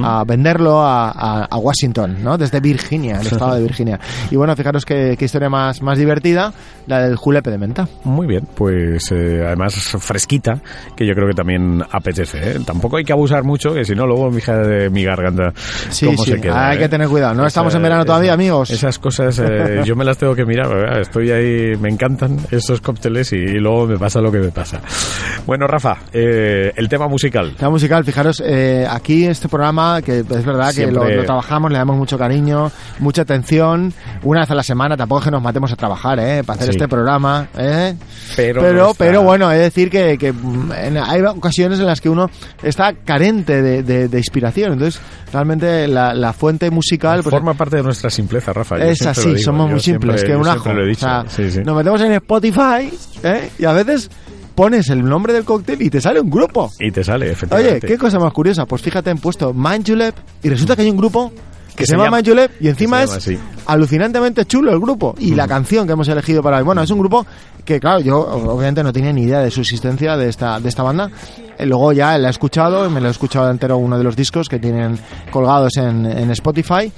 a 0.03 0.23
venderlo 0.25 0.79
a, 0.81 1.09
a- 1.11 1.45
a 1.45 1.57
Washington, 1.57 2.17
¿no? 2.23 2.37
Desde 2.37 2.59
Virginia, 2.59 3.19
el 3.21 3.27
estado 3.27 3.55
de 3.55 3.61
Virginia. 3.63 3.99
Y 4.31 4.35
bueno, 4.35 4.55
fijaros 4.55 4.85
qué, 4.85 5.15
qué 5.17 5.25
historia 5.25 5.49
más, 5.49 5.81
más 5.81 5.97
divertida, 5.97 6.51
la 6.87 7.01
del 7.01 7.15
julepe 7.15 7.51
de 7.51 7.57
menta. 7.57 7.87
Muy 8.03 8.27
bien, 8.27 8.47
pues 8.55 9.11
eh, 9.11 9.43
además 9.45 9.75
fresquita, 9.99 10.59
que 10.95 11.05
yo 11.05 11.13
creo 11.13 11.27
que 11.27 11.33
también 11.35 11.83
apetece. 11.89 12.37
¿eh? 12.51 12.59
Tampoco 12.65 12.97
hay 12.97 13.03
que 13.05 13.13
abusar 13.13 13.43
mucho, 13.43 13.73
que 13.73 13.85
si 13.85 13.95
no, 13.95 14.05
luego 14.05 14.29
mi 14.29 14.37
hija 14.39 14.57
de 14.57 14.89
mi 14.89 15.03
garganta. 15.03 15.53
Sí, 15.89 16.05
cómo 16.05 16.23
sí, 16.23 16.31
se 16.31 16.41
queda, 16.41 16.69
hay 16.69 16.77
¿eh? 16.77 16.79
que 16.81 16.89
tener 16.89 17.07
cuidado. 17.07 17.33
No 17.33 17.45
estamos 17.45 17.73
en 17.75 17.81
verano 17.81 18.05
todavía, 18.05 18.33
amigos. 18.33 18.69
Esas 18.71 18.99
cosas 18.99 19.39
eh, 19.39 19.81
yo 19.85 19.95
me 19.95 20.05
las 20.05 20.17
tengo 20.17 20.35
que 20.35 20.45
mirar, 20.45 20.67
¿verdad? 20.69 21.01
estoy 21.01 21.31
ahí, 21.31 21.75
me 21.79 21.89
encantan 21.89 22.37
esos 22.51 22.81
cócteles 22.81 23.31
y, 23.33 23.37
luego 23.59 23.87
me 23.87 23.97
pasa 23.97 24.21
lo 24.21 24.31
que 24.31 24.39
me 24.39 24.49
pasa. 24.49 24.79
Bueno, 25.45 25.67
Rafa, 25.67 25.97
eh, 26.13 26.71
el 26.75 26.87
tema 26.89 27.07
musical. 27.07 27.55
La 27.59 27.69
musical, 27.69 28.03
fijaros, 28.05 28.41
eh, 28.45 28.85
aquí 28.89 29.25
este 29.25 29.47
programa, 29.49 30.01
que 30.01 30.19
es 30.19 30.45
verdad 30.45 30.73
que 30.73 30.87
lo, 30.87 31.01
Siempre- 31.01 31.15
lo 31.17 31.23
trabajamos, 31.25 31.71
le 31.71 31.77
damos 31.77 31.97
mucho 31.97 32.17
cariño, 32.17 32.71
mucha 32.99 33.23
atención, 33.23 33.93
una 34.23 34.41
vez 34.41 34.51
a 34.51 34.55
la 34.55 34.63
semana, 34.63 34.95
tampoco 34.97 35.19
es 35.21 35.25
que 35.25 35.31
nos 35.31 35.41
matemos 35.41 35.71
a 35.71 35.75
trabajar, 35.75 36.19
¿eh? 36.19 36.43
Para 36.45 36.55
hacer 36.59 36.73
Sí. 36.73 36.77
este 36.77 36.87
programa, 36.87 37.47
¿eh? 37.57 37.95
Pero 38.35 38.61
pero, 38.61 38.83
nuestra- 38.85 39.05
pero 39.05 39.23
bueno, 39.23 39.49
de 39.49 39.57
decir 39.59 39.89
que, 39.89 40.17
que, 40.17 40.31
mm, 40.33 40.71
en- 40.73 40.97
hay 40.97 41.21
ocasiones 41.21 41.79
en 41.79 41.85
las 41.85 42.01
que 42.01 42.09
uno 42.09 42.29
está 42.61 42.93
carente 42.93 43.61
de, 43.61 43.83
de- 43.83 44.07
de 44.07 44.17
inspiración, 44.17 44.73
entonces 44.73 45.01
realmente 45.31 45.68
la, 45.87 46.13
la 46.13 46.33
fuente 46.33 46.69
musical... 46.71 47.21
pues, 47.23 47.31
Forma 47.33 47.53
parte 47.53 47.77
de 47.77 47.83
nuestra 47.83 48.09
simpleza, 48.09 48.51
Rafa. 48.53 48.77
es 48.77 49.05
así, 49.05 49.29
digo, 49.29 49.39
somos 49.39 49.69
muy 49.69 49.79
simples, 49.79 50.21
siempre- 50.21 50.35
que 50.35 50.41
un 50.41 50.47
ajo. 50.47 50.73
lo 50.73 50.83
he 50.83 50.87
dicho. 50.89 51.05
O 51.05 51.09
sea, 51.09 51.25
Sí, 51.29 51.51
sí. 51.51 51.59
Nos 51.65 51.75
metemos 51.77 52.01
en 52.01 52.11
Spotify 52.13 52.91
¿eh? 53.23 53.49
y 53.59 53.65
a 53.65 53.73
veces 53.73 54.09
pones 54.55 54.89
el 54.89 55.03
nombre 55.03 55.31
del 55.33 55.45
cóctel 55.45 55.81
y 55.81 55.89
te 55.89 56.01
sale 56.01 56.19
un 56.19 56.29
grupo. 56.29 56.71
Y 56.79 56.91
te 56.91 57.03
sale, 57.03 57.25
Oye, 57.25 57.33
efectivamente. 57.33 57.87
qué 57.87 57.97
cosa 57.97 58.19
más 58.19 58.33
curiosa. 58.33 58.65
Pues 58.65 58.81
fíjate, 58.81 59.09
han 59.09 59.17
puesto 59.19 59.53
Manjulep 59.53 60.15
y 60.43 60.49
resulta 60.49 60.75
que 60.75 60.81
hay 60.81 60.89
un 60.89 60.97
grupo 60.97 61.31
que, 61.79 61.85
se, 61.85 61.91
se 61.91 61.97
llama 61.97 62.11
Manjulep 62.11 62.51
y 62.61 62.67
encima 62.67 63.03
es 63.03 63.29
alucinantemente 63.65 64.45
chulo 64.45 64.71
el 64.71 64.79
grupo 64.79 65.15
y 65.19 65.33
la 65.35 65.47
canción 65.47 65.85
que 65.87 65.93
hemos 65.93 66.07
elegido 66.07 66.41
para 66.43 66.57
hoy. 66.57 66.63
Bueno, 66.63 66.81
es 66.81 66.89
un 66.91 66.99
grupo 66.99 67.25
que, 67.65 67.79
claro, 67.79 67.99
yo 67.99 68.19
obviamente 68.19 68.83
no 68.83 68.91
tenía 68.93 69.13
ni 69.13 69.23
idea 69.23 69.39
de 69.39 69.51
su 69.51 69.61
existencia 69.61 70.17
de 70.17 70.29
esta, 70.29 70.59
de 70.59 70.69
esta 70.69 70.83
banda 70.83 71.09
Eh, 71.57 71.65
Luego 71.65 71.91
ya 71.93 72.17
la 72.17 72.27
he 72.29 72.31
escuchado, 72.31 72.89
me 72.89 72.99
lo 73.01 73.07
he 73.07 73.11
escuchado 73.11 73.49
entero 73.49 73.77
uno 73.77 73.97
de 73.97 74.03
los 74.03 74.15
discos 74.15 74.47
que 74.49 74.59
tienen 74.59 74.97
colgados 75.31 75.77
en, 75.77 76.05
en 76.05 76.31
Spotify. 76.31 76.91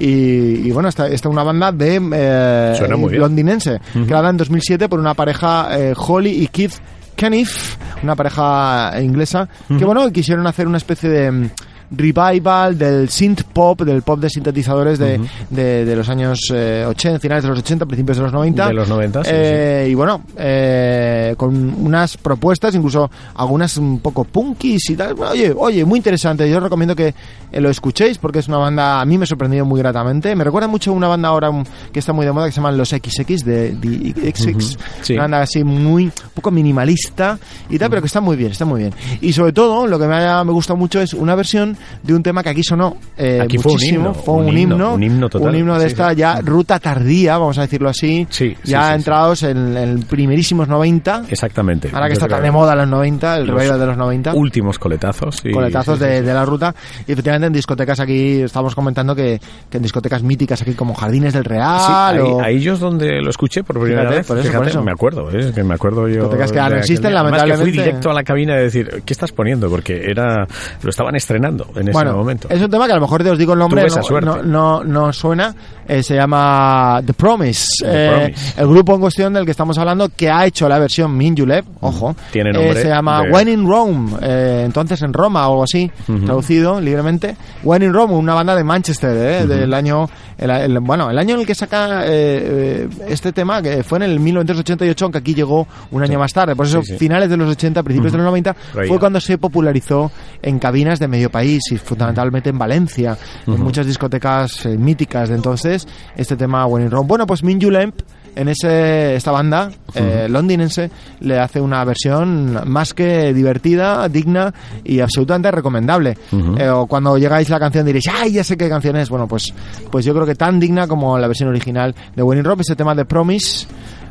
Y, 0.00 0.68
y 0.68 0.70
bueno, 0.70 0.88
esta, 0.88 1.06
esta 1.08 1.28
es 1.28 1.32
una 1.32 1.42
banda 1.42 1.72
de 1.72 2.00
eh, 2.12 2.74
Suena 2.76 2.96
muy 2.96 3.10
bien. 3.10 3.20
londinense, 3.22 3.80
creada 4.06 4.30
en 4.30 4.36
2007 4.36 4.88
por 4.88 5.00
una 5.00 5.14
pareja 5.14 5.68
eh, 5.76 5.94
Holly 5.96 6.30
y 6.42 6.46
Keith 6.48 6.74
Keniff, 7.16 7.76
una 8.04 8.14
pareja 8.14 8.92
inglesa, 9.02 9.48
que 9.66 9.84
bueno, 9.84 10.08
quisieron 10.12 10.46
hacer 10.46 10.68
una 10.68 10.76
especie 10.76 11.08
de 11.08 11.50
revival 11.90 12.76
del 12.76 13.08
synth 13.08 13.42
pop, 13.44 13.80
del 13.82 14.02
pop 14.02 14.20
de 14.20 14.28
sintetizadores 14.30 14.98
de, 14.98 15.20
de, 15.50 15.84
de 15.84 15.96
los 15.96 16.08
años 16.08 16.38
eh, 16.52 16.84
80, 16.86 17.18
finales 17.20 17.44
de 17.44 17.50
los 17.50 17.58
80, 17.60 17.86
principios 17.86 18.16
de 18.18 18.22
los 18.24 18.32
90. 18.32 18.66
De 18.68 18.74
los 18.74 18.88
90, 18.88 19.24
sí, 19.24 19.30
Eh, 19.32 19.88
Y 19.90 19.94
bueno, 19.94 20.22
eh, 20.36 21.34
con 21.36 21.54
unas 21.84 22.16
propuestas, 22.16 22.74
incluso 22.74 23.10
algunas 23.34 23.76
un 23.78 24.00
poco 24.00 24.24
punkis 24.24 24.90
y 24.90 24.96
tal. 24.96 25.14
Oye, 25.18 25.54
oye, 25.56 25.84
muy 25.84 25.98
interesante. 25.98 26.48
Yo 26.50 26.58
os 26.58 26.62
recomiendo 26.62 26.94
que 26.94 27.14
eh, 27.52 27.60
lo 27.60 27.70
escuchéis 27.70 28.18
porque 28.18 28.40
es 28.40 28.48
una 28.48 28.58
banda, 28.58 29.00
a 29.00 29.04
mí 29.06 29.16
me 29.16 29.24
ha 29.24 29.26
sorprendido 29.26 29.64
muy 29.64 29.80
gratamente. 29.80 30.34
Me 30.36 30.44
recuerda 30.44 30.68
mucho 30.68 30.90
a 30.90 30.94
una 30.94 31.08
banda 31.08 31.28
ahora 31.28 31.50
que 31.92 32.00
está 32.00 32.12
muy 32.12 32.26
de 32.26 32.32
moda 32.32 32.46
que 32.46 32.52
se 32.52 32.56
llaman 32.56 32.76
Los 32.76 32.90
XX 32.90 33.44
de, 33.44 33.72
de 33.72 34.32
XX. 34.34 34.76
Sí. 35.02 35.14
Una 35.14 35.22
banda 35.22 35.40
así 35.42 35.64
muy, 35.64 36.04
un 36.04 36.12
poco 36.34 36.50
minimalista 36.50 37.38
y 37.70 37.78
tal, 37.78 37.88
pero 37.88 38.02
que 38.02 38.06
está 38.06 38.20
muy 38.20 38.36
bien, 38.36 38.52
está 38.52 38.64
muy 38.66 38.80
bien. 38.80 38.92
Y 39.20 39.32
sobre 39.32 39.52
todo, 39.52 39.86
lo 39.86 39.98
que 39.98 40.06
me, 40.06 40.16
ha, 40.16 40.44
me 40.44 40.52
gusta 40.52 40.74
mucho 40.74 41.00
es 41.00 41.14
una 41.14 41.34
versión 41.34 41.77
de 42.02 42.14
un 42.14 42.22
tema 42.22 42.42
que 42.42 42.50
aquí 42.50 42.62
sonó 42.62 42.96
eh, 43.16 43.40
Aquí 43.42 43.58
fue 43.58 43.72
un 43.72 43.74
muchísimo. 43.76 43.98
himno, 44.08 44.14
fue 44.14 44.34
un 44.34 44.40
un, 44.46 44.48
himno, 44.58 44.74
himno, 44.74 44.94
un 44.94 45.02
himno 45.02 45.28
total. 45.28 45.48
un 45.50 45.56
himno 45.56 45.74
de 45.74 45.80
Sí, 45.80 45.86
esta 45.86 46.10
sí. 46.10 46.16
ya 46.16 46.40
ruta 46.40 46.78
tardía, 46.78 47.38
vamos 47.38 47.58
a 47.58 47.62
decirlo 47.62 47.88
así. 47.88 48.26
Sí, 48.30 48.56
ya 48.64 48.94
entrados 48.94 49.42
en, 49.42 49.76
en 49.76 50.02
primerísimos 50.02 50.68
90. 50.68 51.24
Exactamente. 51.28 51.90
Ahora 51.92 52.06
que 52.08 52.14
está 52.14 52.28
tan 52.28 52.42
de 52.42 52.50
moda 52.50 52.74
los 52.74 52.88
90, 52.88 53.36
el 53.38 53.48
revival 53.48 53.80
de 53.80 53.86
los 53.86 53.96
90. 53.96 54.34
Últimos 54.34 54.78
coletazos. 54.78 55.40
y- 55.44 55.52
Coletazos 55.52 55.98
de, 55.98 56.22
de 56.22 56.34
la 56.34 56.44
ruta. 56.44 56.74
Y 57.06 57.12
efectivamente 57.12 57.46
en 57.48 57.52
discotecas 57.52 58.00
aquí, 58.00 58.42
estamos 58.42 58.74
comentando 58.74 59.14
que, 59.14 59.40
que 59.70 59.76
en 59.76 59.82
discotecas 59.82 60.22
míticas 60.22 60.62
aquí 60.62 60.74
como 60.74 60.94
Jardines 60.94 61.32
del 61.32 61.44
Real 61.44 62.20
o 62.20 62.40
ahí 62.40 62.60
yo 62.60 62.74
es 62.74 62.80
donde 62.80 63.20
lo 63.20 63.30
escuché 63.30 63.62
por 63.64 63.78
primera 63.80 64.02
Fíjate, 64.02 64.16
vez. 64.18 64.26
por 64.26 64.36
eso, 64.38 64.46
Fíjate, 64.46 64.58
por 64.58 64.68
eso. 64.68 64.82
me 64.82 64.92
acuerdo, 64.92 65.30
¿eh? 65.30 65.52
que 65.54 65.62
me 65.64 65.74
acuerdo 65.74 66.08
yo. 66.08 66.14
Discotecas 66.14 66.50
que 66.52 66.56
ya 66.56 66.68
no 66.68 66.76
existen, 66.76 67.08
que 67.10 67.14
lamentablemente. 67.14 67.62
fui 67.64 67.72
directo 67.72 68.10
a 68.10 68.14
la 68.14 68.22
cabina 68.22 68.56
de 68.56 68.62
decir, 68.64 69.02
¿qué 69.04 69.12
estás 69.12 69.32
poniendo? 69.32 69.68
Porque 69.68 70.02
era 70.10 70.46
lo 70.82 70.90
estaban 70.90 71.14
estrenando 71.16 71.67
en 71.74 71.82
ese 71.82 71.92
bueno, 71.92 72.16
momento. 72.16 72.48
es 72.50 72.60
un 72.60 72.70
tema 72.70 72.86
que 72.86 72.92
a 72.92 72.96
lo 72.96 73.02
mejor 73.02 73.22
te 73.22 73.30
os 73.30 73.38
digo 73.38 73.52
el 73.52 73.58
nombre, 73.58 73.86
no, 73.86 74.20
no, 74.20 74.42
no, 74.42 74.84
no 74.84 75.12
suena, 75.12 75.54
eh, 75.86 76.02
se 76.02 76.14
llama 76.16 77.00
The 77.04 77.12
Promise. 77.14 77.66
The 77.80 77.86
Eh, 77.86 78.10
Promise. 78.10 78.60
El 78.60 78.68
grupo 78.68 78.94
en 78.94 79.00
cuestión 79.00 79.32
del 79.34 79.44
que 79.44 79.50
estamos 79.52 79.76
hablando, 79.78 80.08
que 80.10 80.30
ha 80.30 80.44
hecho 80.46 80.68
la 80.68 80.78
versión 80.78 81.16
Minjulev, 81.16 81.64
ojo, 81.80 82.14
Tiene 82.32 82.50
eh, 82.50 82.52
nombre 82.52 82.82
se 82.82 82.88
llama 82.88 83.22
de- 83.22 83.30
When 83.30 83.48
in 83.48 83.66
Rome, 83.68 84.12
eh, 84.22 84.62
entonces 84.66 85.00
en 85.02 85.12
Roma 85.12 85.46
o 85.48 85.52
algo 85.52 85.62
así, 85.64 85.90
traducido 86.24 86.80
libremente. 86.80 87.36
When 87.62 87.82
in 87.82 87.92
Rome, 87.92 88.14
una 88.14 88.34
banda 88.34 88.54
de 88.54 88.64
Manchester, 88.64 89.16
eh, 89.16 89.46
del 89.46 89.72
año, 89.74 90.08
el, 90.36 90.50
el- 90.50 90.80
bueno, 90.80 91.10
el 91.10 91.18
año 91.18 91.34
en 91.34 91.40
el 91.40 91.46
que 91.46 91.54
saca 91.54 92.04
eh, 92.06 92.08
eh, 92.10 92.88
este 93.08 93.32
tema, 93.32 93.60
que 93.62 93.82
fue 93.82 93.98
en 93.98 94.04
el 94.04 94.20
1988, 94.20 95.04
aunque 95.04 95.18
aquí 95.18 95.34
llegó 95.34 95.66
un 95.90 96.02
año 96.02 96.18
más 96.18 96.32
tarde. 96.32 96.54
Por 96.56 96.66
eso, 96.66 96.82
Sí, 96.82 96.92
sí. 96.92 96.98
finales 96.98 97.28
de 97.30 97.36
los 97.36 97.50
80, 97.50 97.82
principios 97.82 98.12
de 98.12 98.18
los 98.18 98.24
90, 98.26 98.54
Por 98.72 98.82
ahí 98.82 98.88
fue 98.88 98.98
cuando 98.98 99.20
se 99.20 99.38
popularizó 99.38 100.10
en 100.42 100.58
cabinas 100.58 100.98
de 100.98 101.08
medio 101.08 101.30
país 101.30 101.57
y 101.70 101.76
fundamentalmente 101.76 102.50
en 102.50 102.58
Valencia, 102.58 103.16
en 103.46 103.60
muchas 103.62 103.86
discotecas 103.86 104.66
eh, 104.66 104.76
míticas 104.76 105.28
de 105.28 105.34
entonces, 105.34 105.86
este 106.16 106.36
tema 106.36 106.66
When 106.66 106.90
Rome. 106.90 107.08
Bueno, 107.08 107.26
pues 107.26 107.42
Minju 107.42 107.70
Lamp 107.70 108.00
en 108.38 108.48
ese, 108.48 109.16
esta 109.16 109.32
banda 109.32 109.70
eh, 109.94 110.28
londinense 110.30 110.90
le 111.20 111.40
hace 111.40 111.60
una 111.60 111.84
versión 111.84 112.60
más 112.70 112.94
que 112.94 113.34
divertida, 113.34 114.08
digna 114.08 114.54
y 114.84 115.00
absolutamente 115.00 115.50
recomendable. 115.50 116.16
Eh, 116.56 116.68
o 116.68 116.86
cuando 116.86 117.18
llegáis 117.18 117.48
la 117.48 117.58
canción 117.58 117.84
diréis, 117.84 118.06
¡ay, 118.08 118.32
ya 118.32 118.44
sé 118.44 118.56
qué 118.56 118.68
canción 118.68 118.96
es! 118.96 119.08
Bueno, 119.08 119.26
pues, 119.26 119.52
pues 119.90 120.04
yo 120.04 120.14
creo 120.14 120.24
que 120.24 120.36
tan 120.36 120.60
digna 120.60 120.86
como 120.86 121.18
la 121.18 121.26
versión 121.26 121.48
original 121.48 121.94
de 122.14 122.22
When 122.22 122.38
in 122.38 122.44
Rome, 122.44 122.62
ese 122.62 122.76
tema 122.76 122.94
de 122.94 123.04
Promise. 123.04 123.66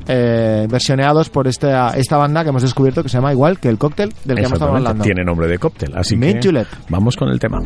Eh, 0.08 0.68
versioneados 0.70 1.30
por 1.30 1.48
esta, 1.48 1.90
esta 1.92 2.18
banda 2.18 2.44
que 2.44 2.50
hemos 2.50 2.62
descubierto 2.62 3.04
que 3.04 3.10
se 3.10 3.18
llama 3.18 3.32
igual 3.32 3.60
que 3.60 3.70
el 3.70 3.78
cóctel 3.78 4.14
del 4.26 4.38
que 4.38 4.42
hemos 4.44 4.54
estado 4.54 4.76
hablando. 4.76 5.04
Tiene 5.04 5.24
nombre 5.24 5.48
de 5.48 5.58
cóctel, 5.60 5.94
así 5.96 6.20
que 6.20 6.40
Julep. 6.42 6.68
vamos 6.90 7.16
con 7.16 7.30
el 7.30 7.40
tema. 7.40 7.60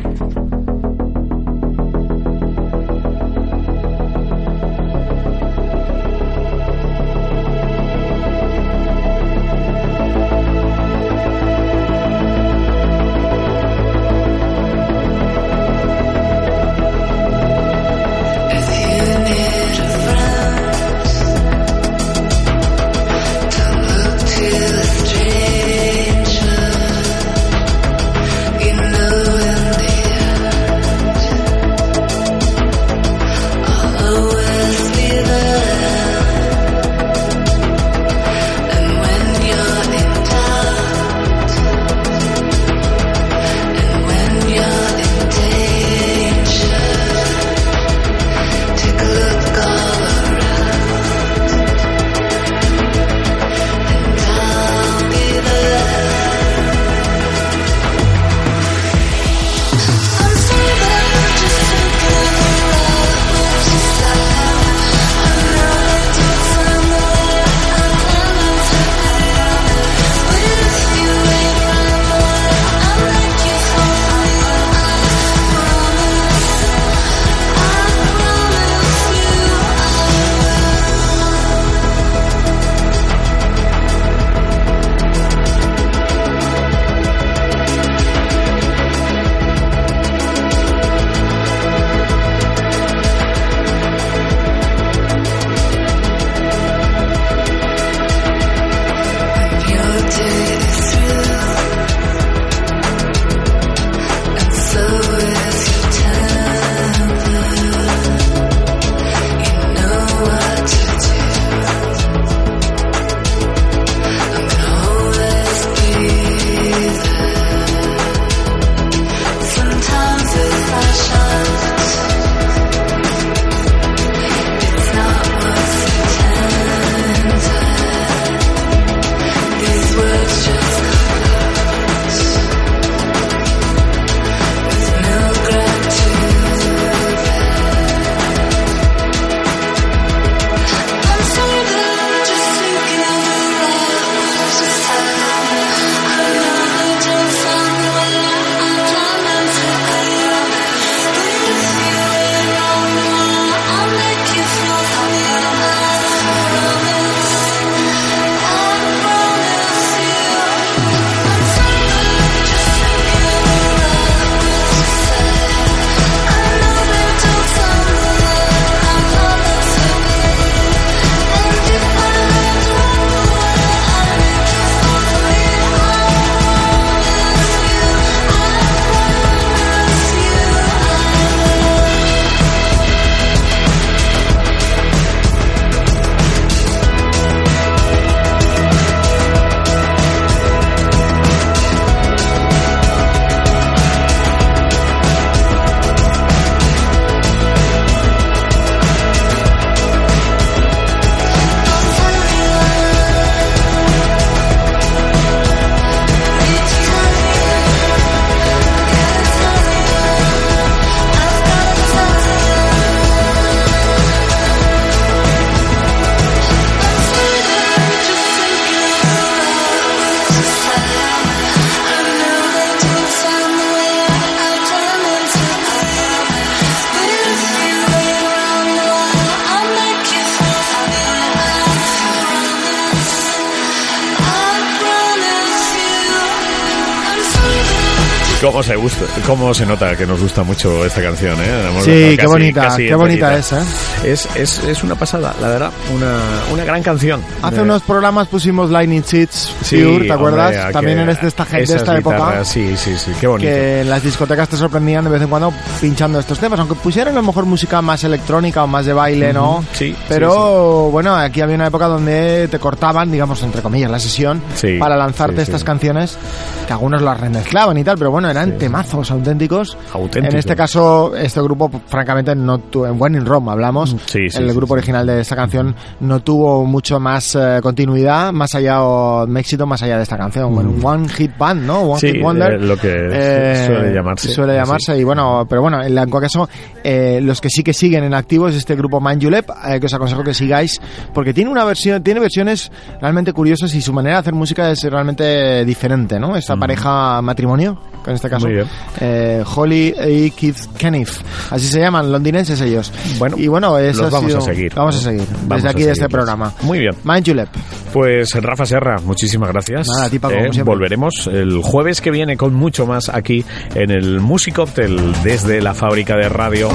¿Cómo 238.42 238.60
se, 238.62 238.74
gusta, 238.74 239.04
¿Cómo 239.24 239.54
se 239.54 239.64
nota 239.64 239.94
que 239.96 240.04
nos 240.04 240.20
gusta 240.20 240.42
mucho 240.42 240.84
esta 240.84 241.00
canción? 241.00 241.38
¿eh? 241.40 241.68
Hemos 241.68 241.84
Sí, 241.84 241.90
dejado 241.92 242.10
qué 242.10 242.16
casi- 242.16 242.26
bonita, 242.26 242.60
casi 242.62 242.86
qué 242.88 242.94
bonita 242.96 243.34
enterita. 243.36 243.62
es. 244.02 244.28
Es, 244.34 244.58
es, 244.64 244.82
una 244.82 244.96
pasada, 244.96 245.32
la 245.40 245.46
verdad, 245.48 245.70
una, 245.94 246.18
una 246.52 246.64
gran 246.64 246.82
canción. 246.82 247.20
Hace 247.40 247.58
Eh, 247.58 247.62
unos 247.62 247.82
programas 247.82 248.26
pusimos 248.26 248.68
Lightning 248.68 249.04
Seeds 249.04 249.54
sí, 249.62 249.80
Pure, 249.84 250.06
¿te 250.06 250.12
acuerdas? 250.12 250.56
hombre, 250.56 250.72
También 250.72 250.98
eres 250.98 251.20
de 251.20 251.28
esta, 251.28 251.44
gente, 251.44 251.72
de 251.72 251.78
esta 251.78 251.96
época. 251.96 252.44
Sí, 252.44 252.74
sí, 252.76 252.96
sí, 252.98 253.12
qué 253.20 253.28
bonito. 253.28 253.48
que 253.48 253.82
en 253.82 253.88
las 253.90 254.02
discotecas 254.02 254.48
te 254.48 254.56
sorprendían 254.56 255.04
de 255.04 255.10
vez 255.10 255.22
en 255.22 255.28
cuando 255.28 255.52
pinchando 255.80 256.18
estos 256.18 256.40
temas, 256.40 256.58
aunque 256.58 256.74
pusieran 256.74 257.14
a 257.14 257.20
lo 257.20 257.26
mejor 257.26 257.44
música 257.46 257.80
más 257.80 258.02
electrónica 258.02 258.64
o 258.64 258.66
más 258.66 258.84
de 258.86 258.92
baile, 258.92 259.32
¿no? 259.32 259.58
Ujú, 259.58 259.64
sí, 259.72 259.96
Pero 260.08 260.90
bueno, 260.90 261.14
aquí 261.14 261.40
había 261.42 261.54
una 261.54 261.68
época 261.68 261.86
donde 261.86 262.48
te 262.48 262.58
cortaban, 262.58 263.08
digamos, 263.12 263.40
entre 263.44 263.62
comillas, 263.62 263.88
la 263.90 264.00
sesión 264.00 264.42
Sí, 264.56 264.78
para 264.78 264.96
lanzarte 264.96 265.36
sí, 265.36 265.42
estas 265.42 265.60
sí. 265.60 265.66
canciones, 265.66 266.18
que 266.66 266.72
algunos 266.72 267.00
las 267.02 267.20
remezclaban 267.20 267.78
y 267.78 267.84
tal, 267.84 267.96
pero 267.98 268.10
bueno, 268.10 268.31
eran 268.32 268.58
temazos 268.58 269.10
auténticos. 269.10 269.76
Auténticos. 269.92 270.28
En 270.32 270.38
este 270.38 270.56
caso, 270.56 271.14
este 271.16 271.40
grupo, 271.40 271.70
francamente, 271.86 272.34
no 272.34 272.58
tuvo, 272.58 272.86
en 272.86 273.00
When 273.00 273.14
in 273.14 273.24
Rome 273.26 273.50
hablamos, 273.52 273.90
Sí, 274.06 274.28
sí, 274.30 274.38
el 274.38 274.50
sí, 274.50 274.56
grupo 274.56 274.74
sí. 274.74 274.78
original 274.78 275.06
de 275.06 275.20
esta 275.20 275.36
canción 275.36 275.74
no 276.00 276.20
tuvo 276.20 276.64
mucho 276.64 276.98
más 277.00 277.34
eh, 277.34 277.60
continuidad, 277.62 278.32
más 278.32 278.54
allá 278.54 278.82
o 278.82 279.26
éxito 279.36 279.66
más 279.66 279.82
allá 279.82 279.96
de 279.96 280.02
esta 280.02 280.16
canción. 280.16 280.54
Bueno, 280.54 280.70
un 280.70 280.84
One 280.84 281.08
Hit 281.08 281.36
Band, 281.38 281.64
¿no? 281.64 281.80
One 281.82 281.92
Mm. 281.94 281.98
Sí, 281.98 282.12
Hit 282.12 282.22
Wonder. 282.22 282.52
eh, 282.54 282.58
lo 282.58 282.76
que 282.76 282.90
Eh, 283.12 283.64
suele 283.66 283.92
llamarse. 283.94 284.28
Suele 284.28 284.54
llamarse, 284.54 284.98
y 284.98 285.04
bueno, 285.04 285.46
pero 285.48 285.62
bueno, 285.62 285.82
en, 285.82 285.94
cualquier 285.94 286.22
caso, 286.22 286.48
eh, 286.82 287.20
los 287.22 287.40
que 287.40 287.48
sí 287.50 287.62
que 287.62 287.72
siguen 287.72 288.04
en 288.04 288.14
activo 288.14 288.48
es 288.48 288.56
este 288.56 288.74
grupo 288.74 289.00
Man 289.00 289.20
Julep, 289.20 289.48
eh, 289.68 289.78
que 289.80 289.86
os 289.86 289.94
aconsejo 289.94 290.22
que 290.24 290.34
sigáis, 290.34 290.80
porque 291.14 291.32
tiene 291.34 291.50
una 291.50 291.64
versión, 291.64 292.02
tiene 292.02 292.20
versiones 292.20 292.70
realmente 293.00 293.32
curiosas 293.32 293.74
y 293.74 293.80
su 293.80 293.92
manera 293.92 294.16
de 294.16 294.20
hacer 294.20 294.34
música 294.34 294.70
es 294.70 294.82
realmente 294.84 295.64
diferente, 295.64 296.18
¿no? 296.18 296.36
Esta 296.36 296.56
pareja 296.56 297.20
matrimonio, 297.22 297.78
en 298.06 298.14
este 298.14 298.28
caso. 298.30 298.46
Muy 298.46 298.54
bien. 298.56 298.66
eh, 299.00 299.42
Holly 299.54 299.94
y 300.08 300.30
Keith 300.32 300.58
Kenneth, 300.76 301.10
así 301.50 301.66
se 301.68 301.80
llaman, 301.80 302.10
londinenses 302.12 302.60
ellos. 302.60 302.92
Bueno, 303.18 303.36
y 303.38 303.46
bueno, 303.48 303.78
eso 303.78 304.02
los 304.02 304.10
vamos 304.12 304.30
sido- 304.30 304.42
a 304.42 304.44
seguir. 304.46 304.72
Vamos 304.74 304.96
a 304.96 305.00
seguir, 305.00 305.26
Vamos 305.42 305.48
desde 305.56 305.68
a 305.68 305.70
aquí 305.70 305.82
de 305.84 305.92
este 305.92 306.08
programa. 306.08 306.52
Muy 306.62 306.78
bien. 306.78 306.94
Man 307.04 307.22
Julep. 307.24 307.48
Pues 307.92 308.32
Rafa 308.34 308.64
Serra, 308.64 308.96
muchísimas 309.04 309.50
gracias. 309.50 309.86
Nada, 309.94 310.06
a 310.06 310.10
ti, 310.10 310.18
Paco, 310.18 310.34
Eh, 310.34 310.62
volveremos 310.64 311.26
el 311.26 311.58
jueves 311.62 312.00
que 312.00 312.10
viene 312.10 312.36
con 312.36 312.54
mucho 312.54 312.86
más 312.86 313.08
aquí 313.10 313.44
en 313.74 313.90
el 313.90 314.20
Music 314.20 314.54
Cocktail 314.54 315.12
desde 315.22 315.60
la 315.60 315.74
fábrica 315.74 316.16
de 316.16 316.28
radio. 316.28 316.70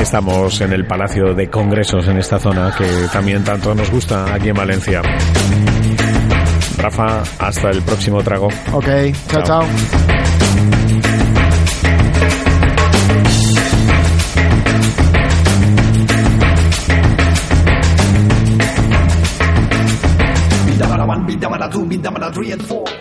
Estamos 0.00 0.58
en 0.62 0.72
el 0.72 0.86
Palacio 0.86 1.34
de 1.34 1.50
Congresos 1.50 2.08
en 2.08 2.16
esta 2.16 2.38
zona 2.38 2.74
que 2.76 2.86
también 3.12 3.44
tanto 3.44 3.74
nos 3.74 3.90
gusta 3.90 4.32
aquí 4.32 4.48
en 4.48 4.54
Valencia. 4.56 5.02
Rafa, 6.78 7.22
hasta 7.38 7.68
el 7.70 7.82
próximo 7.82 8.22
trago. 8.22 8.48
Ok, 8.72 8.86
chao, 9.28 9.42
Chao. 9.42 9.60
chao. 9.62 10.39
Two, 21.70 21.86
do 21.86 22.02
them 22.02 22.16
and 22.16 22.34
three 22.34 22.50
and 22.50 22.66
four. 22.66 22.99